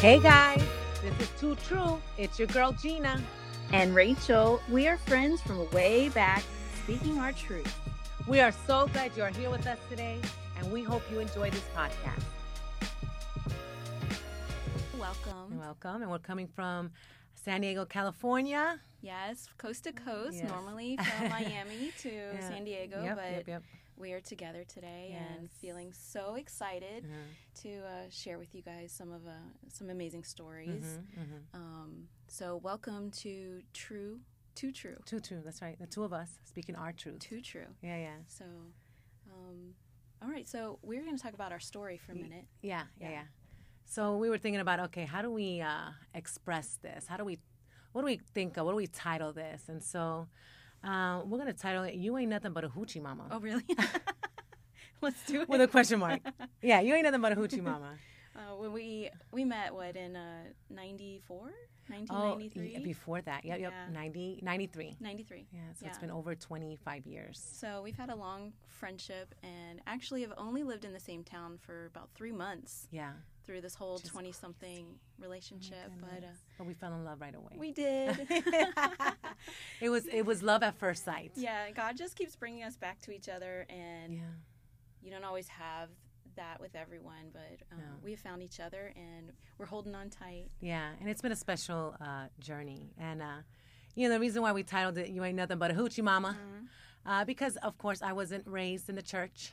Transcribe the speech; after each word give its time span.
Hey 0.00 0.18
guys, 0.18 0.62
this 1.02 1.18
is 1.20 1.28
Too 1.38 1.54
True. 1.66 2.00
It's 2.16 2.38
your 2.38 2.48
girl 2.48 2.72
Gina. 2.72 3.20
And 3.72 3.94
Rachel, 3.94 4.60
we 4.70 4.88
are 4.88 4.96
friends 4.96 5.40
from 5.42 5.70
way 5.70 6.08
back, 6.08 6.42
speaking 6.82 7.18
our 7.18 7.32
truth. 7.32 7.72
We 8.26 8.40
are 8.40 8.52
so 8.66 8.86
glad 8.88 9.12
you're 9.16 9.28
here 9.28 9.50
with 9.50 9.66
us 9.66 9.78
today, 9.88 10.18
and 10.58 10.72
we 10.72 10.82
hope 10.82 11.02
you 11.10 11.20
enjoy 11.20 11.50
this 11.50 11.64
podcast. 11.76 12.22
Welcome. 14.98 15.58
Welcome, 15.58 16.02
and 16.02 16.10
we're 16.10 16.18
coming 16.18 16.48
from 16.48 16.90
San 17.34 17.60
Diego, 17.60 17.84
California. 17.84 18.80
Yes, 19.02 19.48
coast 19.58 19.84
to 19.84 19.92
coast, 19.92 20.38
Yes. 20.38 20.48
normally 20.48 20.96
from 20.96 21.28
Miami 21.30 21.92
to 22.00 22.10
Yeah. 22.10 22.48
San 22.48 22.64
Diego, 22.64 23.02
Yep, 23.02 23.16
but 23.16 23.30
yep, 23.32 23.48
yep. 23.48 23.62
We 24.00 24.12
are 24.12 24.20
together 24.20 24.64
today 24.64 25.14
and 25.38 25.50
feeling 25.50 25.92
so 25.92 26.34
excited 26.36 27.04
to 27.62 27.68
uh, 27.80 28.08
share 28.10 28.38
with 28.38 28.54
you 28.54 28.62
guys 28.62 28.92
some 28.92 29.12
of 29.12 29.26
uh, 29.26 29.30
some 29.68 29.90
amazing 29.90 30.24
stories. 30.24 30.84
mhm, 31.18 31.22
mhm. 31.22 31.54
Um, 31.54 32.08
so 32.28 32.56
welcome 32.56 33.10
to 33.22 33.60
True, 33.74 34.20
Too 34.54 34.72
True, 34.72 34.96
Too 35.04 35.20
True. 35.20 35.42
That's 35.44 35.60
right. 35.60 35.78
The 35.78 35.86
two 35.86 36.02
of 36.04 36.12
us 36.12 36.30
speaking 36.44 36.76
our 36.76 36.92
truth. 36.92 37.18
Too 37.20 37.40
True. 37.42 37.66
Yeah, 37.82 37.96
yeah, 37.98 38.16
So, 38.26 38.44
um, 39.32 39.74
all 40.22 40.28
right. 40.30 40.48
So 40.48 40.78
we're 40.82 41.02
going 41.02 41.16
to 41.16 41.22
talk 41.22 41.34
about 41.34 41.52
our 41.52 41.60
story 41.60 41.98
for 41.98 42.12
a 42.12 42.14
minute. 42.14 42.46
yeah, 42.62 42.84
yeah, 42.98 43.06
Yeah. 43.08 43.10
yeah. 43.10 43.24
So 43.84 44.16
we 44.16 44.30
were 44.30 44.38
thinking 44.38 44.60
about 44.60 44.80
okay, 44.80 45.04
how 45.04 45.20
do 45.20 45.30
we 45.30 45.60
uh, 45.60 45.90
express 46.14 46.78
this? 46.80 47.06
How 47.08 47.16
do 47.16 47.24
we, 47.24 47.38
what 47.92 48.02
do 48.02 48.06
we 48.06 48.20
think 48.34 48.56
of? 48.56 48.64
What 48.64 48.72
do 48.72 48.76
we 48.76 48.86
title 48.86 49.32
this? 49.32 49.68
And 49.68 49.82
so 49.82 50.28
uh, 50.84 51.22
we're 51.26 51.38
gonna 51.38 51.52
title 51.52 51.84
it 51.84 51.94
"You 51.94 52.16
Ain't 52.18 52.30
Nothing 52.30 52.52
But 52.52 52.64
a 52.64 52.68
Hoochie 52.68 53.02
Mama" 53.02 53.24
Oh, 53.30 53.40
really? 53.40 53.64
Let's 55.02 55.24
do 55.26 55.42
it. 55.42 55.48
with 55.48 55.60
a 55.60 55.68
question 55.68 55.98
mark. 55.98 56.20
Yeah, 56.62 56.80
you 56.80 56.94
ain't 56.94 57.04
nothing 57.04 57.22
but 57.22 57.32
a 57.32 57.36
hoochie 57.36 57.62
mama. 57.62 57.92
Uh, 58.36 58.54
when 58.56 58.72
we 58.72 59.08
we 59.32 59.44
met 59.44 59.74
what 59.74 59.96
in 59.96 60.14
uh 60.14 60.44
94 60.68 61.38
Oh, 61.38 61.94
1993 61.96 62.74
y- 62.76 62.84
before 62.84 63.20
that. 63.22 63.44
Yep, 63.44 63.58
yep. 63.60 63.72
Yeah. 63.72 63.92
90, 63.92 64.40
93. 64.42 64.96
93 65.00 65.46
Yeah, 65.52 65.60
so 65.74 65.86
it's 65.86 65.96
Yeah. 65.96 66.00
been 66.02 66.10
over 66.10 66.34
25 66.36 67.06
years. 67.06 67.40
so 67.40 67.82
we've 67.82 67.96
had 67.96 68.10
a 68.10 68.14
long 68.14 68.52
friendship 68.68 69.34
and 69.42 69.80
actually 69.86 70.20
have 70.22 70.32
only 70.36 70.62
lived 70.62 70.84
in 70.84 70.92
the 70.92 71.00
same 71.00 71.24
town 71.24 71.58
for 71.58 71.86
about 71.86 72.10
three 72.14 72.30
months 72.32 72.86
Yeah. 72.92 73.14
Through 73.46 73.60
this 73.60 73.74
whole 73.74 73.94
Which 73.96 74.06
20 74.08 74.32
something 74.32 74.86
relationship 75.18 75.90
but 76.00 76.24
uh, 76.24 76.64
we 76.64 76.74
fell 76.74 76.92
in 76.94 77.04
love 77.04 77.20
right 77.20 77.34
away. 77.34 77.52
we 77.58 77.72
did 77.72 78.26
it 79.80 79.88
was 79.88 80.06
it 80.06 80.24
was 80.26 80.42
love 80.42 80.62
at 80.62 80.74
first 80.78 81.04
sight. 81.04 81.32
yeah 81.36 81.70
god 81.70 81.96
just 81.96 82.16
keeps 82.16 82.36
bringing 82.36 82.62
us 82.62 82.76
back 82.76 83.00
to 83.02 83.12
each 83.12 83.28
other 83.28 83.66
and 83.68 84.14
Yeah. 84.14 84.20
you 85.02 85.10
don't 85.10 85.24
always 85.24 85.48
have 85.48 85.88
that 86.36 86.60
with 86.60 86.74
everyone 86.76 87.30
but 87.32 87.58
uh, 87.72 87.76
No. 87.76 87.84
we 88.04 88.12
have 88.12 88.20
found 88.20 88.42
each 88.42 88.60
other 88.60 88.92
and 88.96 89.32
we're 89.58 89.66
holding 89.66 89.94
on 89.94 90.10
tight 90.10 90.48
Yeah, 90.60 90.90
and 91.00 91.08
it's 91.08 91.20
been 91.20 91.32
a 91.32 91.36
special 91.36 91.94
uh, 92.00 92.26
journey. 92.38 92.92
And 92.98 93.20
uh, 93.20 93.42
you 93.94 94.08
know 94.08 94.14
the 94.14 94.20
reason 94.20 94.40
why 94.42 94.52
we 94.52 94.62
titled 94.62 94.96
it 94.96 95.08
"You 95.08 95.24
Ain't 95.24 95.36
Nothing 95.36 95.58
But 95.58 95.70
a 95.72 95.74
Hoochie 95.74 96.02
Mama," 96.04 96.36
uh, 97.04 97.24
because 97.24 97.56
of 97.56 97.76
course 97.76 98.00
I 98.00 98.12
wasn't 98.12 98.46
raised 98.46 98.88
in 98.88 98.94
the 98.94 99.02
church, 99.02 99.52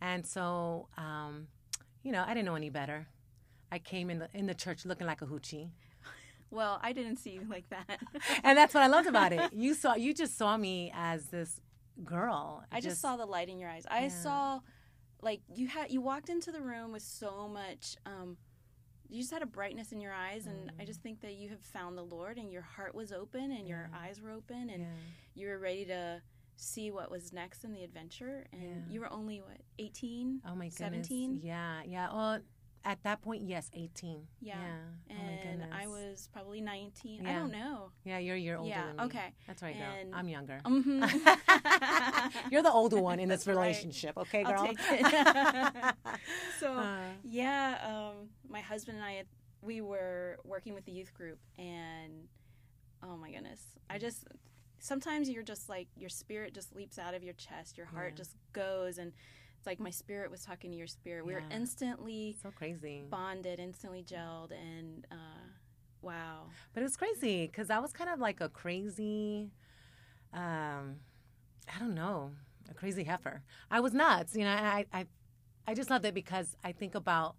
and 0.00 0.24
so 0.26 0.88
um, 0.98 1.48
you 2.02 2.12
know 2.12 2.24
I 2.26 2.34
didn't 2.34 2.46
know 2.46 2.54
any 2.54 2.70
better. 2.70 3.06
I 3.70 3.78
came 3.78 4.10
in 4.10 4.18
the 4.18 4.28
in 4.34 4.46
the 4.46 4.54
church 4.54 4.84
looking 4.84 5.06
like 5.06 5.22
a 5.22 5.26
hoochie. 5.26 5.70
well 6.50 6.78
i 6.82 6.92
didn't 6.92 7.16
see 7.16 7.30
you 7.30 7.42
like 7.48 7.66
that 7.70 7.98
and 8.44 8.58
that's 8.58 8.74
what 8.74 8.82
I 8.82 8.86
loved 8.88 9.08
about 9.08 9.32
it. 9.32 9.52
You 9.52 9.72
saw, 9.74 9.94
you 9.94 10.12
just 10.12 10.36
saw 10.36 10.56
me 10.56 10.92
as 10.94 11.26
this 11.28 11.60
girl. 12.04 12.64
I 12.70 12.80
just, 12.80 13.00
saw 13.00 13.16
the 13.16 13.26
light 13.26 13.48
in 13.48 13.58
your 13.58 13.70
eyes. 13.70 13.86
I 13.90 14.02
Yeah. 14.02 14.08
saw, 14.08 14.60
like 15.22 15.40
you 15.54 15.66
had 15.68 15.90
you 15.90 16.00
walked 16.00 16.28
into 16.28 16.50
the 16.52 16.60
room 16.60 16.92
with 16.92 17.02
so 17.02 17.48
much. 17.48 17.96
Um, 18.04 18.36
you 19.08 19.20
just 19.20 19.30
had 19.30 19.42
a 19.42 19.46
brightness 19.46 19.92
in 19.92 20.00
your 20.00 20.12
eyes, 20.12 20.46
and 20.46 20.70
Mm. 20.70 20.80
I 20.80 20.84
just 20.86 21.00
think 21.02 21.20
that 21.20 21.34
you 21.34 21.50
have 21.50 21.60
found 21.60 21.96
the 21.98 22.02
Lord, 22.02 22.38
and 22.38 22.50
your 22.50 22.62
heart 22.62 22.94
was 22.94 23.12
open, 23.12 23.52
and 23.52 23.68
your 23.68 23.90
eyes 23.94 24.20
were 24.22 24.30
open, 24.30 24.70
and 24.70 24.82
Yeah. 24.82 24.88
you 25.34 25.48
were 25.48 25.58
ready 25.58 25.84
to 25.86 26.22
see 26.62 26.90
what 26.90 27.10
was 27.10 27.32
next 27.32 27.64
in 27.64 27.72
the 27.72 27.82
adventure. 27.84 28.46
And 28.52 28.62
Yeah. 28.62 28.68
you 28.92 29.00
were 29.00 29.12
only 29.12 29.40
what 29.40 29.58
eighteen? 29.78 30.40
Oh 30.46 30.54
my 30.54 30.66
goodness. 30.68 31.08
17? 31.08 31.40
Yeah, 31.42 31.82
yeah. 31.84 32.08
Well, 32.12 32.40
at 32.84 33.00
that 33.04 33.22
point, 33.22 33.42
yes, 33.42 33.70
eighteen. 33.74 34.26
Yeah. 34.40 34.56
Oh 35.10 35.14
my 35.14 35.20
and 35.20 35.64
I 35.72 35.86
was 35.86 36.28
probably 36.32 36.60
nineteen. 36.60 37.24
I 37.26 37.34
don't 37.34 37.52
know. 37.52 37.92
Yeah, 38.04 38.18
you're 38.18 38.34
a 38.34 38.38
year 38.38 38.56
older 38.56 38.70
Yeah, 38.70 38.86
than 38.88 38.96
me. 38.96 39.02
okay. 39.04 39.32
That's 39.46 39.62
right, 39.62 39.76
girl. 39.78 39.94
I'm 40.12 40.28
younger. 40.28 40.60
Mhm. 40.66 41.02
you're 42.50 42.62
the 42.62 42.72
older 42.72 43.00
one 43.00 43.20
in 43.20 43.28
this 43.28 43.44
That's 43.44 43.56
right. 43.56 43.62
relationship, 43.62 44.16
okay, 44.18 44.42
girl? 44.42 44.54
I'll 44.60 44.66
take 44.66 44.78
it. 44.80 45.94
so 46.58 46.72
Uh, 46.72 47.02
yeah, 47.22 47.78
um, 47.86 48.28
my 48.48 48.60
husband 48.60 48.96
and 48.96 49.04
I, 49.06 49.12
had- 49.12 49.26
we 49.62 49.80
were 49.80 50.38
working 50.44 50.74
with 50.74 50.84
the 50.84 50.92
youth 50.92 51.14
group, 51.14 51.38
and 51.56 52.26
oh 53.02 53.16
my 53.16 53.30
goodness, 53.30 53.60
I 53.88 53.98
just 53.98 54.24
sometimes 54.82 55.30
you're 55.30 55.44
just 55.44 55.68
like 55.68 55.86
your 55.96 56.10
spirit 56.10 56.52
just 56.52 56.74
leaps 56.74 56.98
out 56.98 57.14
of 57.14 57.22
your 57.22 57.34
chest, 57.34 57.78
your 57.78 57.86
heart 57.86 58.12
Yeah. 58.12 58.16
just 58.18 58.36
goes, 58.52 58.98
and 58.98 59.12
it's 59.56 59.66
like 59.66 59.78
my 59.78 59.90
spirit 59.90 60.30
was 60.30 60.44
talking 60.44 60.72
to 60.72 60.76
your 60.76 60.88
spirit. 60.88 61.24
We 61.24 61.34
were 61.34 61.44
instantly 61.50 62.36
so 62.42 62.50
crazy. 62.50 63.06
bonded, 63.08 63.60
instantly 63.60 64.02
gelled, 64.02 64.50
and 64.50 65.06
uh, 65.10 65.46
wow, 66.02 66.46
But 66.74 66.80
it 66.80 66.84
was 66.84 66.96
crazy 66.96 67.46
because 67.46 67.70
I 67.70 67.78
was 67.78 67.92
kind 67.92 68.10
of 68.10 68.18
like 68.18 68.40
a 68.40 68.48
crazy, 68.48 69.52
um, 70.34 70.96
I 71.74 71.78
don't 71.78 71.94
know, 71.94 72.32
a 72.68 72.74
crazy 72.74 73.04
heifer. 73.04 73.42
I 73.70 73.78
was 73.78 73.92
nuts, 73.94 74.34
you 74.34 74.42
know. 74.42 74.50
And 74.50 74.66
I, 74.66 74.86
I, 74.92 75.06
I 75.68 75.74
just 75.74 75.90
love 75.90 76.02
that 76.02 76.12
because 76.14 76.56
I 76.64 76.72
think 76.72 76.96
about 76.96 77.36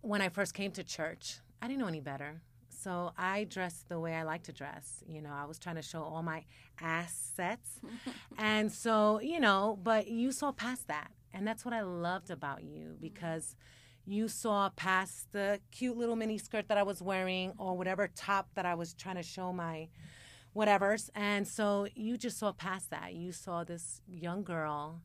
when 0.00 0.20
I 0.20 0.28
first 0.28 0.54
came 0.54 0.72
to 0.72 0.82
church. 0.82 1.38
I 1.62 1.68
didn't 1.68 1.78
know 1.80 1.86
any 1.86 2.00
better, 2.00 2.40
so 2.82 3.12
I 3.16 3.44
dressed 3.44 3.88
the 3.88 4.00
way 4.00 4.14
I 4.14 4.22
like 4.22 4.42
to 4.44 4.52
dress. 4.52 5.02
You 5.06 5.22
know, 5.22 5.32
I 5.32 5.44
was 5.44 5.58
trying 5.58 5.76
to 5.76 5.82
show 5.82 6.02
all 6.02 6.22
my 6.22 6.44
assets, 6.80 7.80
and 8.38 8.72
so 8.72 9.20
you 9.20 9.40
know. 9.40 9.78
But 9.82 10.08
you 10.08 10.32
saw 10.32 10.52
past 10.52 10.88
that, 10.88 11.10
and 11.32 11.46
that's 11.46 11.64
what 11.64 11.74
I 11.74 11.82
loved 11.82 12.30
about 12.30 12.64
you 12.64 12.96
because 13.00 13.56
you 14.04 14.28
saw 14.28 14.68
past 14.70 15.32
the 15.32 15.60
cute 15.70 15.96
little 15.96 16.16
mini 16.16 16.38
skirt 16.38 16.68
that 16.68 16.76
I 16.76 16.82
was 16.82 17.00
wearing 17.00 17.52
or 17.58 17.76
whatever 17.76 18.08
top 18.08 18.48
that 18.54 18.66
I 18.66 18.74
was 18.74 18.94
trying 18.94 19.16
to 19.16 19.22
show 19.22 19.52
my 19.52 19.88
whatevers. 20.56 21.10
And 21.14 21.46
so 21.46 21.86
you 21.94 22.16
just 22.16 22.38
saw 22.38 22.52
past 22.52 22.90
that. 22.90 23.14
You 23.14 23.32
saw 23.32 23.64
this 23.64 24.00
young 24.08 24.42
girl 24.42 25.00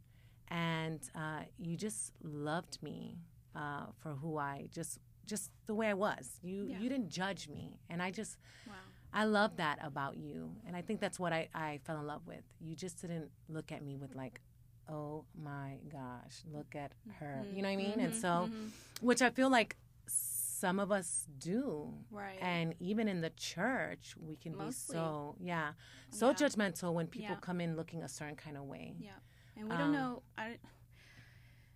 and 0.48 1.00
uh, 1.16 1.42
you 1.58 1.78
just 1.78 2.14
loved 2.24 2.82
me 2.82 3.18
uh, 3.56 3.88
for 4.02 4.14
who 4.16 4.38
I 4.38 4.68
just 4.72 5.00
just 5.28 5.52
the 5.68 5.76
way 5.76 5.88
I 5.88 5.94
was. 5.94 6.40
You 6.42 6.66
Yeah. 6.68 6.80
you 6.80 6.90
didn't 6.90 7.10
judge 7.10 7.48
me. 7.48 7.80
And 7.90 8.02
I 8.02 8.10
just 8.12 8.38
wow, 8.66 8.74
I 9.14 9.26
love 9.26 9.58
that 9.58 9.78
about 9.82 10.18
you. 10.18 10.56
And 10.66 10.76
I 10.76 10.82
think 10.82 11.00
that's 11.00 11.20
what 11.20 11.34
I, 11.34 11.50
I 11.54 11.80
fell 11.86 12.00
in 12.00 12.08
love 12.08 12.26
with. 12.26 12.44
You 12.60 12.76
just 12.76 13.02
didn't 13.02 13.30
look 13.50 13.72
at 13.72 13.82
me 13.84 13.96
with 13.96 14.16
like, 14.16 14.42
oh 14.90 15.26
my 15.36 15.78
gosh, 15.92 16.36
look 16.52 16.76
at 16.76 16.92
her. 17.20 17.46
You 17.54 17.62
know 17.62 17.68
what 17.70 17.74
I 17.74 17.76
mean? 17.78 18.00
And 18.00 18.14
Mhm, 18.14 18.22
so 18.22 18.50
mhm. 18.52 18.72
which 19.02 19.22
I 19.22 19.30
feel 19.30 19.50
like 19.50 19.76
some 20.08 20.80
of 20.80 20.92
us 20.92 21.28
do. 21.38 21.94
right, 22.10 22.40
And 22.42 22.74
even 22.80 23.08
in 23.08 23.22
the 23.22 23.30
church, 23.32 24.16
we 24.20 24.36
can 24.38 24.54
Mostly. 24.58 24.68
be 24.68 24.72
so, 24.98 25.36
yeah, 25.40 25.74
so 26.10 26.28
Yeah. 26.30 26.34
judgmental 26.34 26.94
when 26.94 27.08
people 27.08 27.36
Yeah. 27.36 27.40
come 27.48 27.62
in 27.62 27.76
looking 27.76 28.02
a 28.04 28.08
certain 28.08 28.36
kind 28.36 28.58
of 28.58 28.64
way. 28.64 28.96
Yeah, 29.00 29.20
and 29.56 29.66
we 29.70 29.74
Um, 29.76 29.78
don't 29.78 29.92
know. 29.92 30.24
I, 30.38 30.58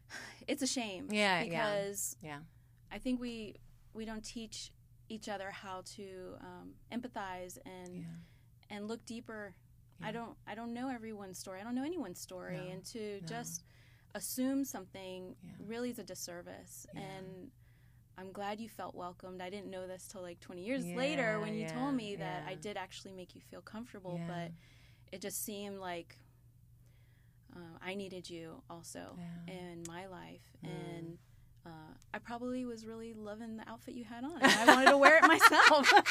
it's 0.48 0.62
a 0.62 0.68
shame. 0.68 1.08
Yeah, 1.12 1.44
yeah. 1.44 1.46
because 1.46 2.16
Yeah. 2.22 2.40
I 2.92 2.98
think 3.00 3.20
we 3.20 3.56
we 3.94 4.06
don't 4.06 4.24
teach 4.24 4.72
each 5.10 5.28
other 5.30 5.52
how 5.52 5.82
to 5.96 6.36
um, 6.42 6.74
empathize 6.92 7.58
and 7.66 7.96
Yeah. 7.98 8.76
and 8.76 8.88
look 8.88 9.06
deeper. 9.06 9.54
Yeah. 10.00 10.08
I 10.08 10.12
don't 10.12 10.38
I 10.48 10.56
don't 10.56 10.74
know 10.74 10.90
everyone's 10.90 11.38
story. 11.40 11.60
I 11.60 11.64
don't 11.64 11.76
know 11.76 11.84
anyone's 11.86 12.20
story, 12.20 12.58
No, 12.58 12.72
and 12.72 12.86
to 12.86 13.20
no. 13.22 13.28
just 13.28 13.64
assume 14.16 14.66
something 14.66 15.36
Yeah. 15.44 15.52
really 15.66 15.90
is 15.90 16.00
a 16.00 16.04
disservice. 16.04 16.86
And 16.96 17.52
I'm 18.18 18.32
glad 18.34 18.60
you 18.60 18.70
felt 18.70 18.94
welcomed. 18.94 19.42
I 19.42 19.50
didn't 19.50 19.70
know 19.72 19.88
this 19.88 20.06
till 20.08 20.22
like 20.22 20.40
20 20.42 20.64
years 20.64 20.86
later 20.86 21.40
when 21.40 21.54
you 21.56 21.68
told 21.68 21.96
me 21.96 22.16
that 22.18 22.44
I 22.48 22.56
did 22.56 22.78
actually 22.78 23.14
make 23.14 23.36
you 23.36 23.42
feel 23.42 23.62
comfortable, 23.62 24.20
but 24.28 24.52
it 25.12 25.22
just 25.22 25.44
seemed 25.44 25.80
like 25.80 26.18
uh, 27.56 27.78
I 27.82 27.96
needed 27.96 28.30
you 28.30 28.62
also 28.70 29.18
in 29.48 29.84
my 29.88 30.06
life, 30.08 30.42
Mm. 30.64 30.70
and 30.70 31.18
uh, 31.66 31.70
I 32.14 32.18
probably 32.20 32.66
was 32.66 32.86
really 32.86 33.14
loving 33.14 33.58
the 33.58 33.70
outfit 33.70 33.94
you 33.94 34.04
had 34.04 34.24
on. 34.24 34.34
I 34.42 34.66
wanted 34.66 34.90
to 34.90 34.98
wear 34.98 35.18
it 35.18 35.24
myself. 35.24 35.92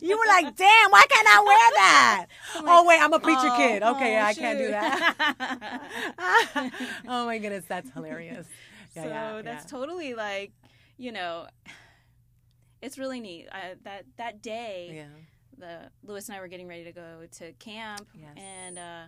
You 0.00 0.16
were 0.16 0.26
like, 0.26 0.54
damn, 0.56 0.90
why 0.90 1.04
can't 1.08 1.26
I 1.28 1.40
wear 1.40 1.70
that? 1.74 2.26
I'm 2.56 2.68
oh, 2.68 2.84
wait, 2.86 3.00
I'm 3.00 3.12
a 3.12 3.18
preacher 3.18 3.48
"Oh, 3.50 3.56
kid. 3.56 3.82
Okay, 3.82 4.10
oh, 4.10 4.18
yeah, 4.18 4.26
I 4.26 4.34
can't 4.34 4.58
do 4.58 4.68
that. 4.68 5.82
oh 7.08 7.26
my 7.26 7.38
goodness, 7.38 7.64
that's 7.66 7.90
hilarious. 7.90 8.46
Yeah, 8.94 9.02
so 9.02 9.08
yeah, 9.08 9.42
that's 9.42 9.64
yeah. 9.64 9.78
totally 9.78 10.14
like, 10.14 10.52
you 10.98 11.10
know, 11.12 11.48
it's 12.80 12.96
really 12.98 13.20
neat. 13.20 13.48
I, 13.50 13.74
that 13.84 14.04
that 14.18 14.40
day, 14.42 14.92
yeah. 14.94 15.06
the 15.58 15.90
Lewis 16.06 16.28
and 16.28 16.36
I 16.36 16.40
were 16.40 16.48
getting 16.48 16.68
ready 16.68 16.84
to 16.84 16.92
go 16.92 17.26
to 17.38 17.52
camp, 17.54 18.06
Yes. 18.14 18.36
and 18.36 18.78
uh, 18.78 19.02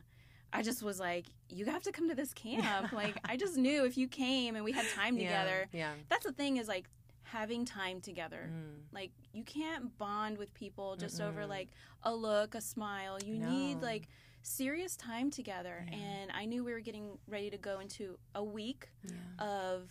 I 0.53 0.63
just 0.63 0.83
was 0.83 0.99
like, 0.99 1.27
"You 1.49 1.65
have 1.67 1.83
to 1.83 1.93
come 1.93 2.09
to 2.09 2.15
this 2.15 2.33
camp." 2.35 2.93
like 2.93 3.17
I 3.25 3.37
just 3.37 3.57
knew 3.57 3.85
if 3.85 3.97
you 3.97 4.09
came 4.09 4.57
and 4.57 4.65
we 4.65 4.73
had 4.73 4.87
time 4.95 5.17
together. 5.17 5.69
Yeah. 5.73 5.93
That's 6.09 6.25
the 6.27 6.33
thing 6.33 6.57
is 6.57 6.69
like 6.69 6.89
having 7.23 7.65
time 7.65 8.01
together. 8.01 8.51
Mm. 8.53 8.93
Like 8.93 9.11
you 9.33 9.45
can't 9.45 9.97
bond 9.99 10.39
with 10.39 10.53
people 10.55 10.97
just 10.97 11.21
over 11.21 11.43
Mm-mm. 11.43 11.49
like 11.49 11.69
a 12.03 12.15
look, 12.15 12.55
a 12.55 12.61
smile. 12.61 13.19
You 13.25 13.35
need 13.39 13.81
like 13.83 14.09
serious 14.43 14.97
time 14.97 15.31
together. 15.31 15.87
Yeah. 15.89 15.97
And 15.97 16.33
I 16.33 16.45
knew 16.47 16.65
we 16.65 16.73
were 16.73 16.81
getting 16.81 17.19
ready 17.29 17.51
to 17.51 17.59
go 17.59 17.79
into 17.81 18.19
a 18.35 18.43
week 18.43 18.89
Yeah. 19.05 19.45
of 19.47 19.89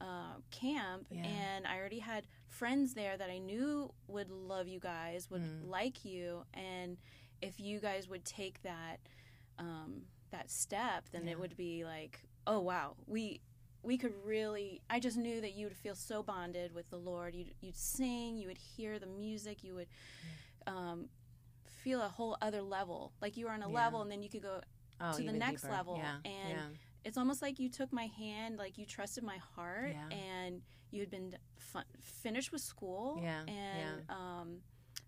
uh, 0.00 0.34
camp, 0.50 1.06
Yeah. 1.12 1.22
and 1.24 1.64
I 1.64 1.78
already 1.78 2.00
had 2.00 2.26
friends 2.48 2.92
there 2.92 3.16
that 3.16 3.30
I 3.30 3.38
knew 3.38 3.92
would 4.08 4.30
love 4.30 4.66
you 4.66 4.80
guys, 4.80 5.30
would 5.30 5.42
Mm. 5.42 5.68
like 5.70 6.04
you, 6.04 6.44
and 6.52 6.98
if 7.40 7.60
you 7.60 7.78
guys 7.78 8.08
would 8.08 8.24
take 8.24 8.60
that 8.62 8.98
um, 9.62 10.02
that 10.30 10.50
step, 10.50 11.08
then 11.12 11.24
Yeah. 11.26 11.32
it 11.32 11.38
would 11.40 11.56
be 11.56 11.84
like, 11.84 12.14
oh 12.46 12.60
wow, 12.60 12.96
we 13.06 13.40
we 13.84 13.98
could 13.98 14.14
really. 14.24 14.80
I 14.88 15.00
just 15.00 15.16
knew 15.16 15.40
that 15.40 15.52
you 15.54 15.66
would 15.66 15.76
feel 15.76 15.94
so 15.96 16.22
bonded 16.22 16.72
with 16.74 16.88
the 16.90 16.98
Lord. 16.98 17.34
You'd 17.34 17.54
you'd 17.60 17.76
sing, 17.76 18.36
you 18.36 18.48
would 18.48 18.58
hear 18.76 18.98
the 18.98 19.06
music, 19.06 19.62
you 19.64 19.74
would. 19.74 19.88
Um, 20.66 21.08
feel 21.82 22.00
a 22.00 22.08
whole 22.08 22.36
other 22.40 22.62
level 22.62 23.12
like 23.20 23.36
you 23.36 23.46
were 23.46 23.50
on 23.50 23.60
a 23.62 23.68
Yeah. 23.68 23.74
level 23.74 24.02
and 24.02 24.10
then 24.12 24.22
you 24.22 24.28
could 24.30 24.42
go 24.42 24.60
Oh, 25.00 25.16
to 25.16 25.22
the 25.24 25.32
next 25.32 25.62
deeper. 25.62 25.74
level, 25.74 25.96
Yeah. 25.96 26.18
and 26.24 26.48
yeah. 26.50 26.68
it's 27.04 27.18
almost 27.18 27.42
like 27.42 27.58
you 27.58 27.68
took 27.68 27.92
my 27.92 28.06
hand, 28.06 28.56
like 28.56 28.78
you 28.78 28.86
trusted 28.86 29.24
my 29.24 29.38
heart, 29.38 29.90
Yeah. 29.90 30.08
and 30.10 30.62
you 30.92 31.00
had 31.00 31.10
been 31.10 31.36
fun, 31.56 31.84
finished 32.00 32.52
with 32.52 32.60
school, 32.62 33.18
Yeah, 33.20 33.42
and 33.48 34.08
um, 34.08 34.62